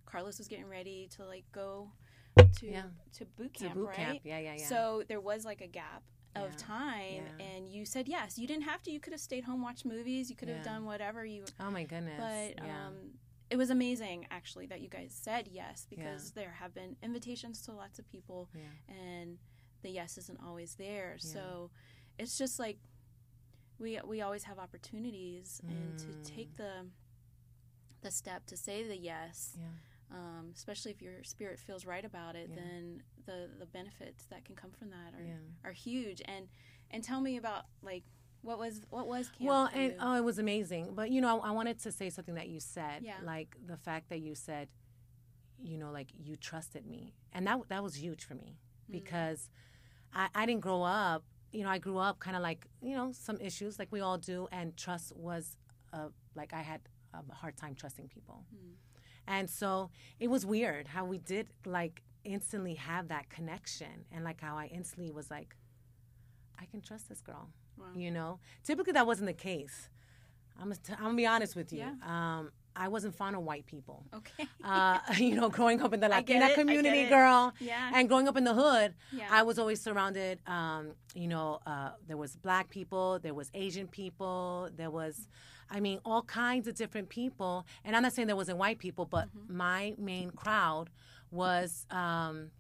Carlos 0.05 0.39
was 0.39 0.49
getting 0.49 0.67
ready 0.69 1.07
to 1.15 1.25
like 1.25 1.45
go 1.53 1.93
to 2.37 2.67
Yeah. 2.67 2.83
to 3.15 3.25
boot 3.25 3.55
To 3.55 3.69
boot 3.71 3.87
right? 3.89 3.97
camp. 3.97 4.21
Yeah, 4.25 4.39
yeah, 4.39 4.55
yeah. 4.59 4.67
So 4.69 5.03
there 5.09 5.21
was 5.21 5.45
like 5.45 5.61
a 5.61 5.67
gap 5.67 6.03
of 6.37 6.51
Yeah, 6.51 6.57
time, 6.59 7.25
yeah. 7.39 7.45
and 7.47 7.69
you 7.69 7.85
said 7.85 8.09
yes. 8.09 8.39
You 8.39 8.47
didn't 8.47 8.65
have 8.65 8.83
to. 8.83 8.91
You 8.91 8.99
could 9.01 9.13
have 9.13 9.21
stayed 9.21 9.45
home, 9.45 9.63
watched 9.63 9.85
movies. 9.85 10.31
You 10.31 10.37
could 10.37 10.49
have 10.49 10.59
Yeah. 10.59 10.65
done 10.73 10.85
whatever 10.85 11.25
you. 11.25 11.45
oh 11.61 11.71
my 11.71 11.85
goodness. 11.85 12.19
But 12.57 12.65
um, 12.65 13.19
it 13.51 13.57
was 13.57 13.71
amazing 13.71 14.27
actually 14.31 14.67
that 14.67 14.81
you 14.81 14.89
guys 14.89 15.13
said 15.15 15.49
yes 15.49 15.87
because 15.89 16.33
there 16.33 16.51
have 16.53 16.75
been 16.75 16.97
invitations 17.03 17.61
to 17.63 17.73
lots 17.73 17.99
of 17.99 18.09
people 18.09 18.49
and 18.89 19.39
the 19.83 19.91
yes 19.91 20.19
isn't 20.19 20.41
always 20.43 20.75
there. 20.75 21.17
So 21.19 21.71
it's 22.19 22.37
just 22.37 22.59
like 22.59 22.79
we 23.79 24.01
we 24.05 24.21
always 24.23 24.45
have 24.45 24.59
opportunities 24.59 25.61
and 25.69 25.99
to 25.99 26.07
Mm. 26.07 26.25
take 26.25 26.57
the 26.57 26.87
the 28.01 28.11
step 28.11 28.45
to 28.47 28.57
say 28.57 28.83
the 28.87 28.97
yes. 28.97 29.57
Um, 30.11 30.53
especially 30.55 30.91
if 30.93 31.01
your 31.03 31.25
spirit 31.25 31.59
feels 31.59 31.85
right 31.87 32.05
about 32.05 32.37
it, 32.37 32.49
Yeah. 32.51 32.57
then 32.57 33.03
the 33.27 33.51
the 33.59 33.67
benefits 33.67 34.27
that 34.27 34.45
can 34.45 34.55
come 34.55 34.71
from 34.71 34.91
that 34.91 35.15
are, 35.19 35.25
Yeah. 35.25 35.37
are 35.65 35.73
huge. 35.73 36.23
And 36.27 36.49
and 36.91 37.03
tell 37.03 37.21
me 37.21 37.37
about 37.37 37.65
like 37.83 38.05
what 38.43 38.59
was 38.59 38.83
what 38.91 39.07
was 39.09 39.29
camp 39.31 39.41
Well, 39.49 39.71
and 39.73 39.95
oh, 40.01 40.15
it 40.17 40.23
was 40.25 40.39
amazing. 40.39 40.95
But 40.95 41.11
you 41.11 41.21
know, 41.21 41.41
I, 41.41 41.49
I 41.49 41.51
wanted 41.53 41.79
to 41.81 41.91
say 41.93 42.11
something 42.11 42.35
that 42.35 42.49
you 42.49 42.61
said, 42.61 43.03
Yeah. 43.03 43.17
like 43.23 43.57
the 43.67 43.77
fact 43.79 44.11
that 44.11 44.21
you 44.21 44.35
said, 44.35 44.69
you 45.59 45.79
know, 45.79 45.91
like 45.91 46.09
you 46.17 46.37
trusted 46.37 46.87
me, 46.87 47.15
and 47.33 47.47
that 47.47 47.59
that 47.69 47.83
was 47.83 47.95
huge 47.97 48.25
for 48.25 48.35
me 48.35 48.59
Mm. 48.89 48.93
because 48.93 49.49
I, 50.13 50.29
I 50.35 50.47
didn't 50.47 50.61
grow 50.61 50.83
up. 50.83 51.25
You 51.53 51.63
know, 51.63 51.71
I 51.71 51.79
grew 51.79 51.97
up 51.99 52.19
kind 52.21 52.37
of 52.37 52.43
like 52.43 52.67
you 52.83 52.95
know 52.95 53.13
some 53.13 53.41
issues 53.41 53.79
like 53.79 53.91
we 53.91 54.01
all 54.01 54.19
do, 54.19 54.49
and 54.53 54.77
trust 54.77 55.17
was 55.17 55.57
uh, 55.93 56.09
like 56.35 56.53
I 56.53 56.61
had 56.61 56.83
a 57.15 57.35
hard 57.35 57.57
time 57.57 57.75
trusting 57.75 58.09
people, 58.09 58.45
Mm. 58.55 58.75
And 59.27 59.49
so 59.51 59.91
it 60.21 60.29
was 60.29 60.45
weird 60.47 60.89
how 60.89 61.05
we 61.05 61.19
did 61.19 61.49
like 61.65 62.03
instantly 62.25 62.75
have 62.75 63.09
that 63.09 63.29
connection, 63.29 64.05
and 64.13 64.25
like 64.25 64.41
how 64.41 64.57
I 64.57 64.67
instantly 64.67 65.11
was 65.13 65.31
like, 65.31 65.55
I 66.59 66.65
can 66.67 66.81
trust 66.81 67.09
this 67.09 67.21
girl 67.21 67.49
Wow. 67.77 67.87
you 67.97 68.11
know 68.13 68.39
typically 68.63 68.93
that 68.93 69.05
wasn't 69.07 69.27
the 69.27 69.33
case 69.33 69.89
i'm 70.57 70.67
gonna, 70.69 70.77
t- 70.77 70.93
I'm 70.93 71.03
gonna 71.07 71.17
be 71.17 71.27
honest 71.27 71.57
with 71.57 71.73
you 71.73 71.81
Yeah. 71.81 71.95
um, 72.39 72.53
i 72.77 72.89
wasn't 72.89 73.15
fond 73.15 73.35
of 73.37 73.43
white 73.43 73.67
people 73.67 74.05
Okay. 74.15 74.47
uh, 74.65 74.99
you 75.17 75.35
know 75.35 75.49
growing 75.49 75.81
up 75.83 75.93
in 75.93 76.01
the 76.01 76.07
I 76.07 76.19
latina 76.19 76.47
it, 76.47 76.55
community 76.55 77.05
girl 77.09 77.53
yeah. 77.61 77.91
and 77.95 78.09
growing 78.09 78.29
up 78.29 78.37
in 78.37 78.45
the 78.45 78.55
hood 78.55 78.95
yeah. 79.13 79.29
i 79.31 79.43
was 79.43 79.59
always 79.59 79.81
surrounded 79.81 80.39
um, 80.47 80.93
you 81.15 81.29
know 81.29 81.61
uh, 81.67 81.91
there 82.07 82.17
was 82.17 82.37
black 82.37 82.71
people 82.71 83.19
there 83.21 83.35
was 83.35 83.51
asian 83.55 83.87
people 83.89 84.69
there 84.77 84.91
was 84.91 85.29
i 85.71 85.81
mean 85.81 85.99
all 86.05 86.23
kinds 86.23 86.67
of 86.69 86.75
different 86.75 87.09
people 87.09 87.67
and 87.85 87.95
i'm 87.97 88.03
not 88.03 88.13
saying 88.13 88.27
there 88.27 88.37
wasn't 88.37 88.59
white 88.59 88.79
people 88.79 89.05
but 89.07 89.27
Mm-hmm. 89.29 89.57
my 89.57 89.95
main 89.99 90.31
crowd 90.31 90.91
was 91.31 91.87
um, 91.91 92.51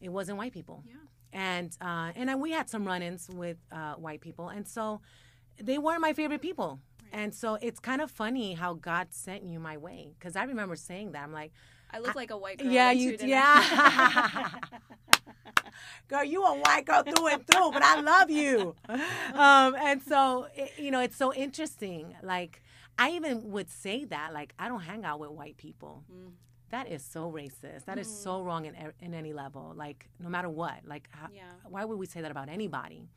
it 0.00 0.08
wasn't 0.08 0.36
white 0.38 0.52
people 0.52 0.82
yeah. 0.86 0.94
and 1.32 1.76
uh, 1.80 2.10
and 2.16 2.28
then 2.28 2.40
we 2.40 2.50
had 2.52 2.68
some 2.70 2.84
run-ins 2.86 3.28
with 3.28 3.58
uh, 3.72 3.94
white 3.94 4.20
people, 4.20 4.48
and 4.48 4.66
so 4.66 5.00
they 5.62 5.78
weren't 5.78 6.00
my 6.00 6.12
favorite 6.12 6.40
people. 6.40 6.80
And 7.12 7.34
so 7.34 7.56
it's 7.60 7.80
kind 7.80 8.00
of 8.00 8.10
funny 8.10 8.54
how 8.54 8.74
God 8.74 9.08
sent 9.10 9.42
you 9.44 9.58
my 9.60 9.76
way 9.76 10.12
because 10.18 10.36
I 10.36 10.44
remember 10.44 10.76
saying 10.76 11.12
that 11.12 11.22
I'm 11.22 11.32
like, 11.32 11.52
I 11.90 12.00
look 12.00 12.14
like 12.14 12.30
a 12.30 12.36
white 12.36 12.58
girl. 12.58 12.70
yeah, 12.70 12.90
you, 12.90 13.16
too, 13.16 13.26
yeah, 13.26 14.50
girl, 16.08 16.22
you 16.24 16.44
a 16.44 16.54
white 16.58 16.84
girl 16.84 17.02
through 17.02 17.28
and 17.28 17.46
through, 17.46 17.70
but 17.72 17.82
I 17.82 18.00
love 18.00 18.30
you. 18.30 18.74
Um, 19.34 19.74
and 19.76 20.02
so 20.02 20.48
it, 20.54 20.72
you 20.78 20.90
know, 20.90 21.00
it's 21.00 21.16
so 21.16 21.32
interesting. 21.32 22.14
Like 22.22 22.62
I 22.98 23.10
even 23.12 23.50
would 23.52 23.70
say 23.70 24.04
that, 24.06 24.32
like 24.34 24.54
I 24.58 24.68
don't 24.68 24.80
hang 24.80 25.04
out 25.04 25.20
with 25.20 25.30
white 25.30 25.56
people. 25.56 26.04
Mm. 26.12 26.32
That 26.70 26.88
is 26.90 27.02
so 27.02 27.32
racist. 27.32 27.86
That 27.86 27.98
is 27.98 28.06
so 28.08 28.42
wrong 28.42 28.66
in 28.66 28.74
in 29.00 29.14
any 29.14 29.32
level. 29.32 29.72
Like 29.74 30.08
no 30.20 30.28
matter 30.28 30.50
what. 30.50 30.80
Like 30.84 31.08
how, 31.10 31.28
Yeah. 31.34 31.42
why 31.68 31.84
would 31.86 31.98
we 31.98 32.06
say 32.06 32.20
that 32.20 32.30
about 32.30 32.48
anybody? 32.50 33.08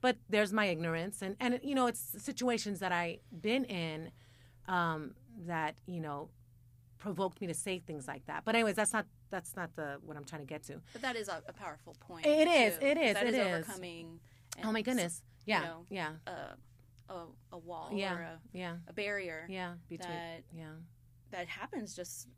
But 0.00 0.16
there's 0.28 0.52
my 0.52 0.66
ignorance, 0.66 1.22
and 1.22 1.36
and 1.40 1.60
you 1.62 1.74
know, 1.74 1.86
it's 1.86 2.00
situations 2.22 2.80
that 2.80 2.92
I've 2.92 3.18
been 3.40 3.64
in 3.64 4.10
um, 4.68 5.14
that 5.46 5.74
you 5.86 6.00
know 6.00 6.28
provoked 6.98 7.40
me 7.40 7.46
to 7.46 7.54
say 7.54 7.78
things 7.78 8.08
like 8.08 8.26
that. 8.26 8.44
But 8.44 8.54
anyways, 8.54 8.74
that's 8.76 8.92
not 8.92 9.06
that's 9.30 9.56
not 9.56 9.74
the 9.76 9.98
what 10.04 10.16
I'm 10.16 10.24
trying 10.24 10.42
to 10.42 10.46
get 10.46 10.62
to. 10.64 10.80
But 10.92 11.02
that 11.02 11.16
is 11.16 11.28
a, 11.28 11.42
a 11.48 11.52
powerful 11.52 11.96
point. 12.00 12.26
It 12.26 12.48
is, 12.48 12.78
too. 12.78 12.86
it 12.86 12.98
is, 12.98 13.14
That 13.14 13.26
it 13.26 13.34
is 13.34 13.40
is. 13.40 13.46
overcoming. 13.46 14.20
oh 14.64 14.72
my 14.72 14.82
goodness, 14.82 15.22
yeah, 15.44 15.60
know, 15.62 15.86
yeah, 15.90 16.10
A, 16.26 17.12
a, 17.12 17.26
a 17.52 17.58
wall 17.58 17.90
yeah, 17.92 18.14
or 18.14 18.20
a, 18.22 18.40
yeah, 18.52 18.76
a 18.88 18.92
barrier 18.92 19.46
yeah. 19.48 19.74
Between 19.88 20.10
that 20.10 20.42
yeah, 20.52 20.64
that 21.30 21.46
happens. 21.48 21.94
Just 21.94 22.28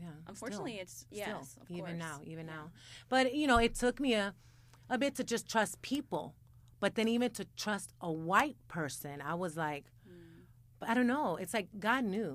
yeah. 0.00 0.08
unfortunately, 0.26 0.72
still, 0.72 0.82
it's 0.82 0.94
still, 0.94 1.16
yes, 1.18 1.56
of 1.60 1.70
even 1.70 1.84
course. 1.84 1.98
now, 1.98 2.20
even 2.24 2.46
Yeah. 2.46 2.52
now. 2.54 2.70
But 3.08 3.34
you 3.34 3.46
know, 3.46 3.58
it 3.58 3.74
took 3.74 4.00
me 4.00 4.14
a 4.14 4.34
a 4.90 4.98
bit 4.98 5.14
to 5.16 5.24
just 5.24 5.48
trust 5.48 5.80
people. 5.82 6.34
But 6.82 6.96
then 6.96 7.06
even 7.06 7.30
to 7.38 7.44
trust 7.56 7.92
a 8.00 8.10
white 8.10 8.56
person, 8.66 9.20
I 9.22 9.34
was 9.34 9.56
like, 9.56 9.84
Mm. 10.08 10.42
but 10.80 10.88
I 10.90 10.94
don't 10.94 11.06
know. 11.06 11.36
It's 11.36 11.54
like 11.54 11.68
God 11.78 12.02
knew. 12.04 12.32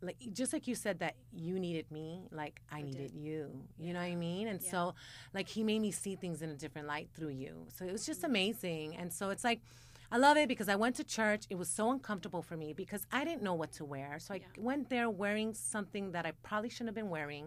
Like 0.00 0.16
just 0.32 0.52
like 0.54 0.66
you 0.66 0.74
said 0.74 1.00
that 1.00 1.16
you 1.32 1.58
needed 1.58 1.90
me, 1.90 2.26
like 2.30 2.62
I, 2.72 2.78
I 2.78 2.82
needed 2.82 3.12
did. 3.12 3.20
you. 3.26 3.42
You 3.78 3.92
know 3.92 4.00
what 4.00 4.06
I 4.06 4.14
mean? 4.16 4.48
And 4.48 4.60
Yeah. 4.62 4.70
so 4.70 4.94
like 5.34 5.48
he 5.48 5.62
made 5.70 5.80
me 5.80 5.90
see 5.90 6.16
things 6.16 6.40
in 6.40 6.48
a 6.48 6.54
different 6.64 6.86
light 6.88 7.08
through 7.14 7.34
you. 7.44 7.66
So 7.76 7.84
it 7.84 7.92
was 7.92 8.06
just 8.06 8.22
Mm. 8.22 8.30
amazing. 8.32 8.96
And 8.96 9.12
so 9.12 9.28
it's 9.34 9.44
like 9.44 9.60
I 10.10 10.16
love 10.16 10.36
it 10.38 10.48
because 10.48 10.68
I 10.70 10.76
went 10.76 10.96
to 10.96 11.04
church. 11.04 11.42
It 11.50 11.56
was 11.56 11.68
so 11.68 11.90
uncomfortable 11.90 12.40
for 12.48 12.56
me 12.56 12.72
because 12.72 13.06
I 13.12 13.22
didn't 13.24 13.42
know 13.42 13.54
what 13.62 13.72
to 13.72 13.84
wear. 13.84 14.18
So 14.18 14.32
I 14.32 14.38
Yeah. 14.38 14.46
went 14.70 14.88
there 14.88 15.10
wearing 15.10 15.52
something 15.54 16.12
that 16.12 16.24
I 16.24 16.32
probably 16.48 16.70
shouldn't 16.70 16.88
have 16.92 17.00
been 17.02 17.10
wearing. 17.18 17.46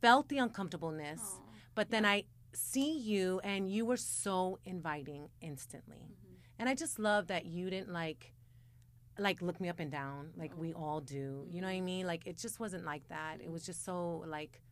Felt 0.00 0.28
the 0.28 0.38
uncomfortableness. 0.38 1.20
Aw. 1.22 1.42
But 1.74 1.90
then 1.90 2.04
I 2.06 2.24
see 2.54 2.98
you 2.98 3.40
and 3.44 3.70
you 3.70 3.84
were 3.84 3.96
so 3.96 4.58
inviting 4.64 5.28
instantly. 5.40 6.08
Mhm. 6.10 6.36
And 6.58 6.68
I 6.68 6.74
just 6.74 6.98
love 6.98 7.26
that 7.28 7.46
you 7.46 7.70
didn't 7.70 7.92
like 7.92 8.34
like 9.18 9.42
look 9.42 9.60
me 9.60 9.68
up 9.68 9.78
and 9.78 9.90
down 9.90 10.32
like 10.36 10.52
Oh. 10.54 10.60
we 10.60 10.72
all 10.72 11.00
do. 11.00 11.46
You 11.50 11.60
know 11.60 11.66
what 11.66 11.74
I 11.74 11.80
mean? 11.80 12.06
Like 12.06 12.26
it 12.26 12.38
just 12.38 12.58
wasn't 12.60 12.84
like 12.84 13.06
that. 13.08 13.40
It 13.42 13.50
was 13.50 13.64
just 13.64 13.84
so 13.84 14.24
like 14.26 14.62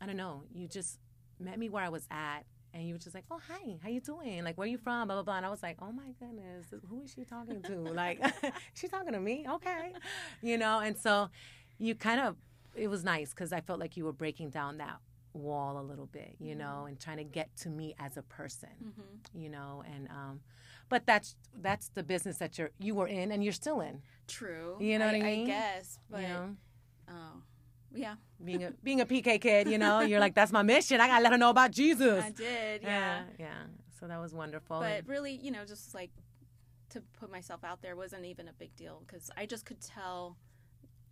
I 0.00 0.06
don't 0.06 0.16
know. 0.16 0.44
You 0.52 0.66
just 0.68 0.98
met 1.38 1.58
me 1.58 1.68
where 1.68 1.82
I 1.84 1.88
was 1.88 2.06
at 2.10 2.42
and 2.72 2.86
you 2.86 2.94
were 2.94 2.98
just 2.98 3.14
like, 3.16 3.24
"Oh, 3.30 3.40
hi. 3.48 3.78
How 3.82 3.88
you 3.88 4.00
doing? 4.00 4.44
Like 4.44 4.56
where 4.56 4.66
you 4.66 4.78
from?" 4.78 5.08
blah 5.08 5.16
blah 5.16 5.22
blah. 5.24 5.36
And 5.38 5.46
I 5.46 5.50
was 5.50 5.62
like, 5.62 5.76
"Oh 5.82 5.92
my 5.92 6.12
goodness. 6.20 6.66
Who 6.88 7.02
is 7.02 7.12
she 7.12 7.24
talking 7.24 7.62
to?" 7.62 7.76
like 8.02 8.20
she's 8.74 8.90
talking 8.90 9.12
to 9.12 9.20
me. 9.20 9.44
Okay. 9.48 9.92
You 10.42 10.56
know, 10.56 10.78
and 10.80 10.96
so 10.96 11.30
you 11.78 11.94
kind 11.94 12.20
of 12.20 12.36
it 12.74 12.88
was 12.88 13.02
nice 13.04 13.32
cuz 13.34 13.52
I 13.52 13.60
felt 13.60 13.80
like 13.80 13.96
you 13.96 14.04
were 14.04 14.12
breaking 14.12 14.50
down 14.50 14.78
that 14.78 14.98
wall 15.32 15.80
a 15.80 15.82
little 15.82 16.06
bit, 16.06 16.34
you 16.40 16.54
know, 16.54 16.86
and 16.86 16.98
trying 16.98 17.18
to 17.18 17.24
get 17.24 17.54
to 17.58 17.68
me 17.70 17.94
as 17.98 18.16
a 18.16 18.22
person 18.22 18.68
Mhm. 18.84 19.40
you 19.42 19.48
know 19.48 19.82
and 19.94 20.08
um 20.08 20.40
but 20.88 21.06
that's 21.06 21.36
that's 21.62 21.88
the 21.90 22.02
business 22.02 22.38
that 22.38 22.58
you're 22.58 22.70
you 22.80 22.94
were 22.94 23.06
in 23.06 23.30
and 23.32 23.42
you're 23.44 23.52
still 23.52 23.80
in 23.80 24.02
True. 24.26 24.76
You 24.80 24.98
know 24.98 25.06
what 25.06 25.14
I 25.14 25.20
mean? 25.20 25.44
I 25.44 25.46
guess, 25.46 25.98
but 26.10 26.22
you 26.22 26.28
know 26.28 26.56
oh, 27.10 27.42
yeah, 27.94 28.14
being 28.44 28.64
a 28.64 28.70
being 28.84 29.00
a 29.00 29.06
pk 29.06 29.40
kid 29.40 29.68
you 29.68 29.78
know 29.78 30.00
you're 30.00 30.20
like 30.20 30.34
that's 30.34 30.52
my 30.52 30.62
mission 30.62 31.00
i 31.00 31.06
gotta 31.08 31.22
let 31.22 31.32
her 31.32 31.38
know 31.38 31.50
about 31.50 31.70
jesus 31.72 32.24
I 32.24 32.30
did. 32.30 32.82
Yeah. 32.82 32.88
yeah 32.88 33.22
yeah 33.38 33.62
so 33.98 34.06
that 34.08 34.18
was 34.20 34.32
wonderful 34.34 34.80
but 34.80 34.92
and- 35.00 35.08
really, 35.08 35.32
you 35.32 35.50
know, 35.50 35.64
just 35.64 35.94
like 35.94 36.10
to 36.90 37.00
put 37.20 37.30
myself 37.30 37.62
out 37.62 37.82
there 37.82 37.94
wasn't 37.94 38.24
even 38.24 38.48
a 38.48 38.52
big 38.52 38.74
deal 38.74 39.02
because 39.06 39.30
I 39.36 39.46
just 39.46 39.64
could 39.64 39.80
tell. 39.80 40.36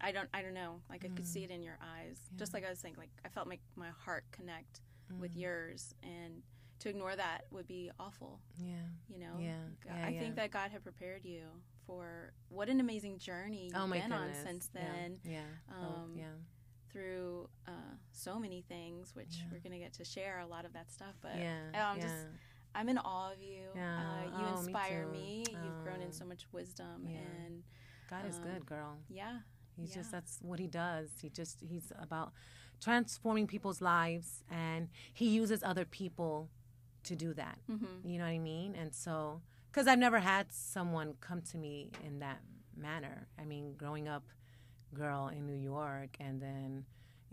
I 0.01 0.13
don't. 0.13 0.29
I 0.33 0.43
don't 0.43 0.55
know. 0.55 0.81
Like 0.89 1.05
I 1.05 1.09
could 1.09 1.27
see 1.27 1.45
it 1.45 1.51
in 1.51 1.63
your 1.63 1.79
eyes, 1.83 2.19
just 2.37 2.53
Mm. 2.53 2.55
Like 2.55 2.67
I 2.67 2.71
was 2.71 2.79
saying. 2.79 2.95
Like 2.99 3.11
I 3.25 3.29
felt 3.29 3.47
my 3.49 3.59
my 3.77 3.89
heart 3.91 4.25
connect 4.33 4.81
with 5.19 5.35
Mm. 5.35 5.41
yours, 5.41 5.95
and 6.03 6.43
to 6.81 6.89
ignore 6.89 7.17
that 7.17 7.47
would 7.51 7.67
be 7.67 7.91
awful. 7.99 8.41
Yeah. 8.57 8.77
You 9.09 9.19
know. 9.19 9.37
Yeah, 9.39 9.57
God- 9.85 9.95
yeah, 9.97 10.07
I 10.07 10.11
yeah. 10.11 10.21
think 10.21 10.37
that 10.37 10.51
God 10.53 10.71
had 10.71 10.83
prepared 10.85 11.25
you 11.25 11.43
for 11.87 12.33
what 12.49 12.69
an 12.69 12.79
amazing 12.81 13.19
journey 13.19 13.65
you've 13.67 13.75
Oh 13.75 13.89
been 13.89 14.13
on 14.13 14.33
since 14.35 14.69
then. 14.69 15.19
Yeah. 15.25 15.41
oh, 15.73 16.03
Um, 16.03 16.15
yeah. 16.17 16.27
Through 16.93 17.49
uh, 17.67 17.71
so 18.13 18.39
many 18.39 18.63
things, 18.63 19.15
which 19.15 19.39
Yeah. 19.39 19.45
we're 19.53 19.59
gonna 19.61 19.79
get 19.79 19.93
to 19.95 20.05
share 20.05 20.39
a 20.41 20.47
lot 20.47 20.65
of 20.65 20.73
that 20.75 20.91
stuff. 20.93 21.15
But 21.21 21.37
Yeah. 21.37 21.65
I'm 21.75 21.97
yeah. 21.99 22.03
just 22.03 22.27
I'm 22.75 22.89
in 22.89 22.99
awe 22.99 23.33
of 23.33 23.41
you. 23.43 23.69
Yeah. 23.75 23.99
Uh, 23.99 24.39
you 24.39 24.47
Oh, 24.47 24.59
inspire 24.59 25.05
too. 25.07 25.11
me. 25.11 25.45
You've 25.51 25.83
grown 25.83 26.01
in 26.03 26.09
Oh. 26.09 26.13
so 26.13 26.25
much 26.25 26.47
wisdom 26.53 27.07
Yeah. 27.09 27.19
and 27.19 27.65
God 28.09 28.25
is 28.27 28.37
um, 28.37 28.45
good, 28.45 28.67
girl. 28.67 28.99
yeah. 29.09 29.41
He's 29.79 29.95
just 29.95 30.11
that's 30.11 30.39
what 30.43 30.59
he 30.59 30.67
does. 30.67 31.09
He 31.21 31.29
just 31.29 31.63
he's 31.69 31.93
about 32.01 32.33
transforming 32.81 33.47
people's 33.47 33.81
lives 33.81 34.45
and 34.51 34.89
he 35.13 35.29
uses 35.29 35.63
other 35.63 35.85
people 35.85 36.49
to 37.05 37.17
do 37.17 37.33
that. 37.35 37.59
Mm-hmm. 37.71 38.09
You 38.09 38.19
know 38.19 38.25
what 38.25 38.31
I 38.31 38.39
mean? 38.39 38.75
And 38.75 38.95
so 38.95 39.41
cuz 39.73 39.87
I've 39.87 39.99
never 39.99 40.19
had 40.19 40.53
someone 40.53 41.15
come 41.21 41.43
to 41.43 41.59
me 41.59 41.91
in 42.05 42.19
that 42.21 42.41
manner. 42.77 43.29
I 43.39 43.45
mean, 43.45 43.75
growing 43.75 44.09
up 44.09 44.25
girl 44.95 45.29
in 45.29 45.47
New 45.47 45.61
York 45.75 46.17
and 46.21 46.41
then 46.41 46.85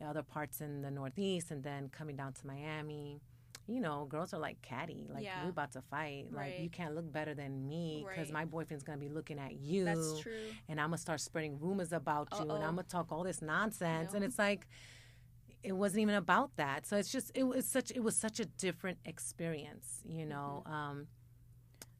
other 0.06 0.24
parts 0.24 0.62
in 0.62 0.82
the 0.82 0.92
Northeast 0.92 1.52
and 1.52 1.64
then 1.64 1.90
coming 1.90 2.16
down 2.16 2.34
to 2.34 2.48
Miami. 2.48 3.22
You 3.68 3.80
know, 3.82 4.06
girls 4.06 4.34
are 4.34 4.40
like 4.40 4.62
catty. 4.62 5.08
Like 5.12 5.24
Yeah. 5.24 5.44
we're 5.44 5.50
about 5.50 5.72
to 5.72 5.82
fight. 5.82 6.28
Like 6.32 6.40
Right. 6.40 6.60
you 6.60 6.70
can't 6.70 6.94
look 6.94 7.12
better 7.12 7.34
than 7.34 7.68
me 7.68 8.06
because 8.08 8.28
Right. 8.28 8.34
my 8.34 8.46
boyfriend's 8.46 8.84
gonna 8.84 9.00
be 9.00 9.10
looking 9.10 9.40
at 9.40 9.56
you 9.56 9.86
That's 9.86 10.20
true. 10.20 10.52
and 10.68 10.80
I'm 10.80 10.90
gonna 10.90 10.98
start 11.00 11.20
spreading 11.20 11.60
rumors 11.60 11.92
about 11.92 12.28
you, 12.34 12.42
and 12.42 12.64
I'm 12.64 12.76
gonna 12.76 12.84
talk 12.84 13.12
all 13.12 13.24
this 13.24 13.42
nonsense, 13.42 14.14
and 14.14 14.24
it's 14.24 14.38
like 14.38 14.68
it 15.64 15.72
wasn't 15.72 16.02
even 16.02 16.14
about 16.16 16.56
that. 16.58 16.86
So 16.86 16.96
it's 16.96 17.12
just 17.12 17.32
it 17.34 17.44
was 17.44 17.66
such 17.68 17.90
it 17.92 18.02
was 18.02 18.16
such 18.16 18.40
a 18.40 18.46
different 18.46 19.00
experience, 19.04 20.02
you 20.06 20.26
know. 20.28 20.62
Um, 20.68 21.08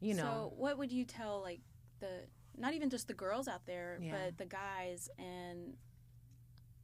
you 0.02 0.14
know, 0.14 0.24
Mm-hmm. 0.24 0.34
So, 0.50 0.54
what 0.58 0.78
would 0.78 0.92
you 0.92 1.04
tell 1.04 1.42
like 1.42 1.62
the 2.00 2.28
not 2.58 2.74
even 2.76 2.90
just 2.92 3.08
the 3.08 3.14
girls 3.16 3.48
out 3.48 3.66
there, 3.66 3.98
Yeah. 4.00 4.12
but 4.28 4.38
the 4.38 4.46
guys 4.46 5.10
and 5.18 5.78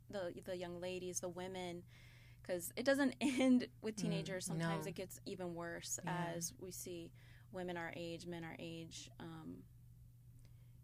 the 0.09 0.33
the 0.43 0.57
young 0.57 0.81
ladies, 0.81 1.19
the 1.19 1.29
women, 1.29 1.83
because 2.41 2.71
it 2.75 2.85
doesn't 2.85 3.15
end 3.21 3.67
with 3.81 3.95
teenagers. 3.95 4.45
Sometimes 4.45 4.83
Mm, 4.83 4.85
no. 4.85 4.89
it 4.89 4.95
gets 4.95 5.19
even 5.25 5.55
worse 5.55 5.99
Yeah. 6.03 6.33
as 6.35 6.53
we 6.59 6.71
see 6.71 7.11
women 7.51 7.77
our 7.77 7.93
age, 7.95 8.25
men 8.27 8.43
our 8.43 8.55
age. 8.59 9.09
Um, 9.19 9.63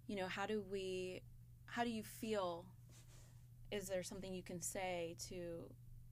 you 0.08 0.16
know, 0.16 0.28
how 0.28 0.46
do 0.46 0.62
we? 0.72 1.22
How 1.66 1.84
do 1.84 1.90
you 1.90 2.04
feel? 2.04 2.66
Is 3.72 3.88
there 3.90 4.04
something 4.04 4.34
you 4.34 4.44
can 4.44 4.62
say 4.62 5.16
to 5.30 5.70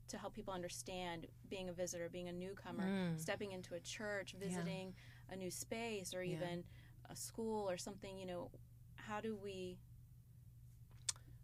to 0.08 0.18
help 0.18 0.34
people 0.36 0.54
understand 0.54 1.26
being 1.50 1.70
a 1.70 1.74
visitor, 1.74 2.10
being 2.10 2.28
a 2.28 2.32
newcomer, 2.34 2.84
Mm. 2.84 3.20
stepping 3.20 3.54
into 3.54 3.74
a 3.74 3.80
church, 3.80 4.36
visiting 4.40 4.94
a 5.32 5.36
new 5.36 5.50
space, 5.50 6.14
or 6.14 6.22
Yeah. 6.22 6.36
even 6.36 6.64
a 7.10 7.16
school 7.16 7.70
or 7.70 7.78
something? 7.78 8.18
You 8.18 8.26
know, 8.28 8.52
how 8.96 9.22
do 9.22 9.36
we? 9.36 9.78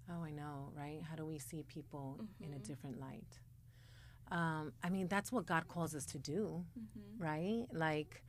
oh, 0.10 0.24
I 0.24 0.31
know, 0.31 0.72
right? 0.75 1.01
How 1.01 1.15
do 1.15 1.25
we 1.25 1.38
see 1.39 1.63
people 1.63 2.20
in 2.41 2.53
a 2.53 2.58
Mhm. 2.58 2.63
different 2.67 3.00
light? 3.00 3.39
Um, 4.32 4.72
I 4.84 4.90
mean, 4.90 5.08
that's 5.08 5.32
what 5.32 5.46
God 5.46 5.68
calls 5.68 5.94
us 5.94 6.06
to 6.08 6.18
do, 6.18 6.64
Mm-hmm. 6.80 7.24
right? 7.24 7.66
Like, 7.74 8.24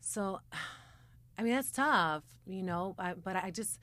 so, 0.00 0.40
I 1.38 1.42
mean, 1.42 1.54
that's 1.54 1.70
tough, 1.70 2.24
you 2.46 2.62
know. 2.62 2.94
I, 2.98 3.14
but 3.14 3.36
I 3.36 3.50
just 3.50 3.80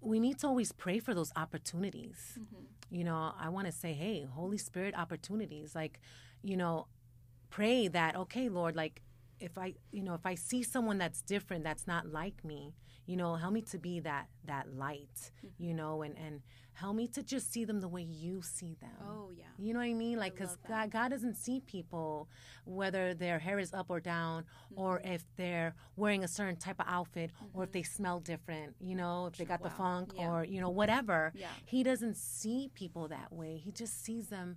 we 0.00 0.20
need 0.20 0.38
to 0.40 0.46
always 0.48 0.72
pray 0.72 0.98
for 0.98 1.14
those 1.14 1.32
opportunities. 1.36 2.36
Mm-hmm. 2.38 2.64
you 2.90 3.04
know, 3.04 3.32
I 3.38 3.48
want 3.48 3.66
to 3.66 3.72
say, 3.72 3.92
hey, 3.94 4.26
Holy 4.30 4.58
Spirit 4.58 4.94
opportunities. 4.98 5.74
Like, 5.74 6.00
you 6.42 6.56
know, 6.56 6.88
pray 7.50 7.88
that, 7.88 8.16
okay, 8.16 8.48
Lord, 8.48 8.74
like, 8.76 9.00
if 9.42 9.58
I, 9.58 9.74
you 9.90 10.02
know, 10.02 10.14
if 10.14 10.24
I 10.24 10.34
see 10.36 10.62
someone 10.62 10.98
that's 10.98 11.20
different, 11.22 11.64
that's 11.64 11.86
not 11.86 12.06
like 12.06 12.44
me, 12.44 12.74
you 13.06 13.16
know, 13.16 13.34
help 13.34 13.52
me 13.52 13.62
to 13.62 13.78
be 13.78 14.00
that 14.00 14.28
that 14.46 14.74
light, 14.74 15.32
you 15.58 15.74
know, 15.74 16.02
and 16.02 16.16
and 16.16 16.40
help 16.74 16.96
me 16.96 17.06
to 17.06 17.22
just 17.22 17.52
see 17.52 17.64
them 17.66 17.80
the 17.80 17.88
way 17.88 18.02
you 18.02 18.40
see 18.42 18.76
them. 18.80 18.90
Oh 19.06 19.30
yeah. 19.36 19.44
You 19.58 19.72
know 19.74 19.80
what 19.80 19.86
I 19.86 19.92
mean? 19.94 20.18
Like, 20.18 20.34
because. 20.34 20.56
God, 20.68 20.90
God 20.90 21.10
doesn't 21.10 21.36
see 21.36 21.60
people 21.60 22.28
whether 22.64 23.12
their 23.12 23.38
hair 23.38 23.58
is 23.58 23.74
up 23.74 23.86
or 23.90 24.00
down, 24.00 24.44
or 24.76 24.98
Mm-hmm. 25.00 25.12
if 25.12 25.24
they're 25.36 25.74
wearing 25.96 26.22
a 26.24 26.28
certain 26.28 26.56
type 26.56 26.80
of 26.80 26.86
outfit, 26.88 27.30
or 27.52 27.64
if 27.64 27.72
they 27.72 27.82
smell 27.82 28.20
different. 28.20 28.74
You 28.80 28.94
know, 28.96 29.26
if 29.26 29.36
they 29.36 29.44
got 29.44 29.62
the 29.62 29.70
funk, 29.70 30.12
Yeah. 30.16 30.30
or 30.30 30.44
you 30.44 30.60
know, 30.60 30.70
whatever. 30.70 31.32
Yeah. 31.34 31.48
He 31.66 31.82
doesn't 31.82 32.16
see 32.16 32.70
people 32.74 33.08
that 33.08 33.32
way. 33.32 33.56
He 33.58 33.72
just 33.72 34.02
sees 34.04 34.28
them 34.28 34.56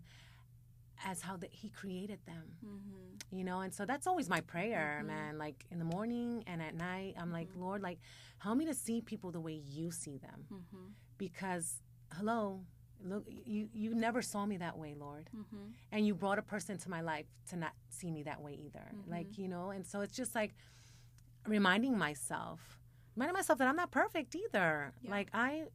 as 1.04 1.22
how 1.22 1.38
that 1.38 1.52
He 1.54 1.70
created 1.70 2.20
them. 2.26 2.44
Mm-hmm. 2.66 3.38
You 3.38 3.44
know, 3.44 3.62
and 3.62 3.74
so 3.74 3.86
that's 3.86 4.08
always 4.08 4.30
my 4.30 4.42
prayer, 4.42 5.02
Mhm. 5.04 5.08
man. 5.08 5.38
Like 5.38 5.66
in 5.72 5.80
the 5.80 5.86
morning 5.86 6.44
and 6.48 6.62
at 6.62 6.76
night, 6.76 7.16
I'm 7.18 7.32
like, 7.32 7.50
Mhm. 7.54 7.60
Lord, 7.60 7.82
like, 7.82 8.00
help 8.40 8.58
me 8.58 8.66
to 8.66 8.74
see 8.74 9.02
people 9.02 9.32
the 9.32 9.42
way 9.42 9.54
You 9.54 9.92
see 9.92 10.18
them, 10.18 10.48
Mm-hmm. 10.52 10.88
because 11.18 11.82
hello. 12.14 12.66
Look, 13.04 13.26
you 13.28 13.70
you 13.74 13.94
never 13.94 14.22
saw 14.22 14.46
me 14.46 14.58
that 14.58 14.78
way, 14.78 14.96
Lord 14.96 15.30
Mm-hmm. 15.36 15.72
and 15.92 16.08
you 16.08 16.16
brought 16.16 16.40
a 16.40 16.42
person 16.42 16.78
to 16.78 16.90
my 16.90 17.02
life 17.02 17.28
to 17.50 17.56
not 17.58 17.74
see 17.90 18.10
me 18.10 18.24
that 18.24 18.42
way 18.42 18.54
either 18.54 18.88
Mhm. 18.94 19.10
like 19.10 19.38
you 19.38 19.48
know 19.50 19.70
and 19.72 19.86
so 19.86 20.00
it's 20.02 20.16
just 20.16 20.34
like 20.34 20.56
reminding 21.46 21.98
myself 21.98 22.80
reminding 23.16 23.34
myself 23.34 23.60
that 23.60 23.68
i'm 23.68 23.76
not 23.76 23.92
perfect 23.92 24.36
either 24.36 24.94
Yeah. 25.02 25.12
like 25.12 25.30
i 25.34 25.68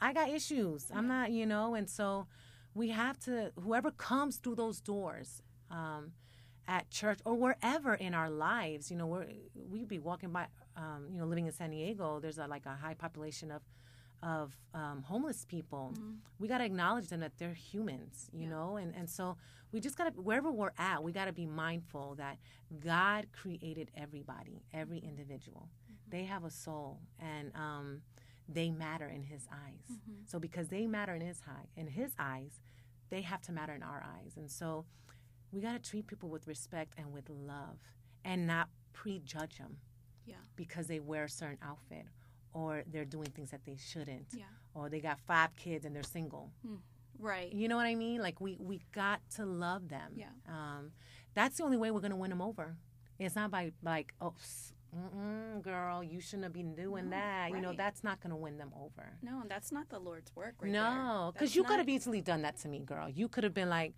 i 0.00 0.12
got 0.12 0.28
issues 0.30 0.90
i'm 0.90 1.06
not 1.06 1.30
you 1.30 1.44
know 1.46 1.74
and 1.74 1.88
so 1.90 2.26
we 2.74 2.88
have 2.90 3.18
to 3.20 3.52
whoever 3.62 3.90
comes 3.90 4.36
through 4.36 4.54
those 4.56 4.80
doors 4.80 5.42
um, 5.70 6.12
at 6.68 6.88
church 6.90 7.18
or 7.24 7.34
wherever 7.34 7.94
in 7.94 8.14
our 8.14 8.30
lives 8.30 8.90
you 8.90 8.96
know 8.96 9.06
we're 9.06 9.26
we'd 9.54 9.88
be 9.88 9.98
walking 9.98 10.30
by 10.30 10.46
um, 10.76 11.06
you 11.10 11.18
know 11.18 11.26
living 11.26 11.46
in 11.46 11.52
san 11.52 11.70
diego 11.70 12.20
there's 12.20 12.38
a, 12.38 12.46
like 12.46 12.66
a 12.66 12.74
high 12.74 12.94
population 12.94 13.50
of 13.50 13.62
of 14.22 14.52
um, 14.74 15.02
homeless 15.02 15.44
people 15.46 15.94
Mm-hmm. 15.94 16.10
we 16.38 16.46
got 16.46 16.58
to 16.58 16.64
acknowledge 16.64 17.08
them 17.08 17.20
that 17.20 17.32
they're 17.38 17.54
humans, 17.54 18.28
you 18.32 18.42
Yeah. 18.42 18.50
know, 18.50 18.76
and 18.76 18.94
and 18.94 19.08
so 19.08 19.36
we 19.72 19.80
just 19.80 19.96
got 19.96 20.12
to 20.14 20.20
wherever 20.20 20.50
we're 20.52 20.72
at, 20.78 21.02
we 21.02 21.10
got 21.12 21.24
to 21.24 21.32
be 21.32 21.46
mindful 21.46 22.16
that 22.16 22.36
God 22.78 23.28
created 23.32 23.90
everybody, 23.96 24.62
every 24.74 24.98
individual. 24.98 25.70
Mm-hmm. 25.70 26.10
They 26.10 26.24
have 26.24 26.44
a 26.44 26.50
soul, 26.50 27.00
and 27.18 27.50
um, 27.54 28.02
they 28.52 28.70
matter 28.70 29.06
in 29.08 29.22
His 29.24 29.46
eyes. 29.52 29.84
Mhm. 29.90 30.28
So 30.28 30.38
because 30.38 30.68
they 30.68 30.86
matter 30.86 31.14
in 31.14 31.20
His 31.20 31.40
high 31.42 31.68
in 31.76 31.86
His 31.88 32.14
eyes, 32.18 32.60
they 33.10 33.22
have 33.22 33.40
to 33.42 33.52
matter 33.52 33.74
in 33.74 33.82
our 33.82 34.02
eyes, 34.02 34.36
and 34.36 34.50
so 34.50 34.86
we 35.52 35.60
got 35.60 35.72
to 35.72 35.90
treat 35.90 36.06
people 36.06 36.28
with 36.28 36.46
respect 36.46 36.94
and 36.96 37.12
with 37.12 37.28
love, 37.28 37.78
and 38.24 38.46
not 38.46 38.68
prejudge 38.92 39.58
them 39.58 39.78
Yeah. 40.26 40.36
because 40.56 40.86
they 40.86 41.00
wear 41.00 41.24
a 41.24 41.28
certain 41.28 41.58
outfit 41.62 42.06
or 42.52 42.82
they're 42.86 43.04
doing 43.04 43.30
things 43.30 43.50
that 43.52 43.64
they 43.64 43.76
shouldn't 43.76 44.32
Yeah. 44.34 44.44
or 44.74 44.88
they 44.90 45.00
got 45.00 45.18
five 45.20 45.54
kids 45.56 45.84
and 45.84 45.94
they're 45.94 46.02
single 46.02 46.52
Right. 47.18 47.52
you 47.52 47.68
know 47.68 47.76
what 47.76 47.86
i 47.86 47.94
mean 47.94 48.20
like 48.20 48.40
we 48.40 48.56
we 48.58 48.78
got 48.92 49.20
to 49.36 49.44
love 49.46 49.88
them 49.88 50.12
Yeah. 50.16 50.30
um 50.48 50.92
that's 51.34 51.56
the 51.58 51.64
only 51.64 51.76
way 51.76 51.90
we're 51.90 52.00
gonna 52.00 52.16
win 52.16 52.30
them 52.30 52.42
over 52.42 52.76
it's 53.18 53.34
not 53.36 53.50
by 53.50 53.72
like 53.82 54.14
oh 54.20 54.34
mm-mm, 54.96 55.62
girl 55.62 56.02
you 56.02 56.20
shouldn't 56.20 56.44
have 56.44 56.52
been 56.52 56.74
doing 56.74 57.10
No, 57.10 57.16
that. 57.16 57.50
You 57.50 57.60
know 57.60 57.74
that's 57.76 58.02
not 58.04 58.20
gonna 58.20 58.36
win 58.36 58.58
them 58.58 58.72
over. 58.80 59.12
No, 59.22 59.42
that's 59.48 59.72
not 59.72 59.88
the 59.88 59.98
Lord's 59.98 60.34
work, 60.34 60.54
right 60.60 60.70
no 60.70 61.30
because 61.32 61.54
you 61.56 61.64
could 61.64 61.78
have 61.78 61.88
easily 61.88 62.20
done 62.20 62.42
that 62.42 62.58
to 62.58 62.68
me 62.68 62.80
girl. 62.80 63.08
You 63.08 63.28
could 63.28 63.44
have 63.44 63.54
been 63.54 63.68
like 63.70 63.94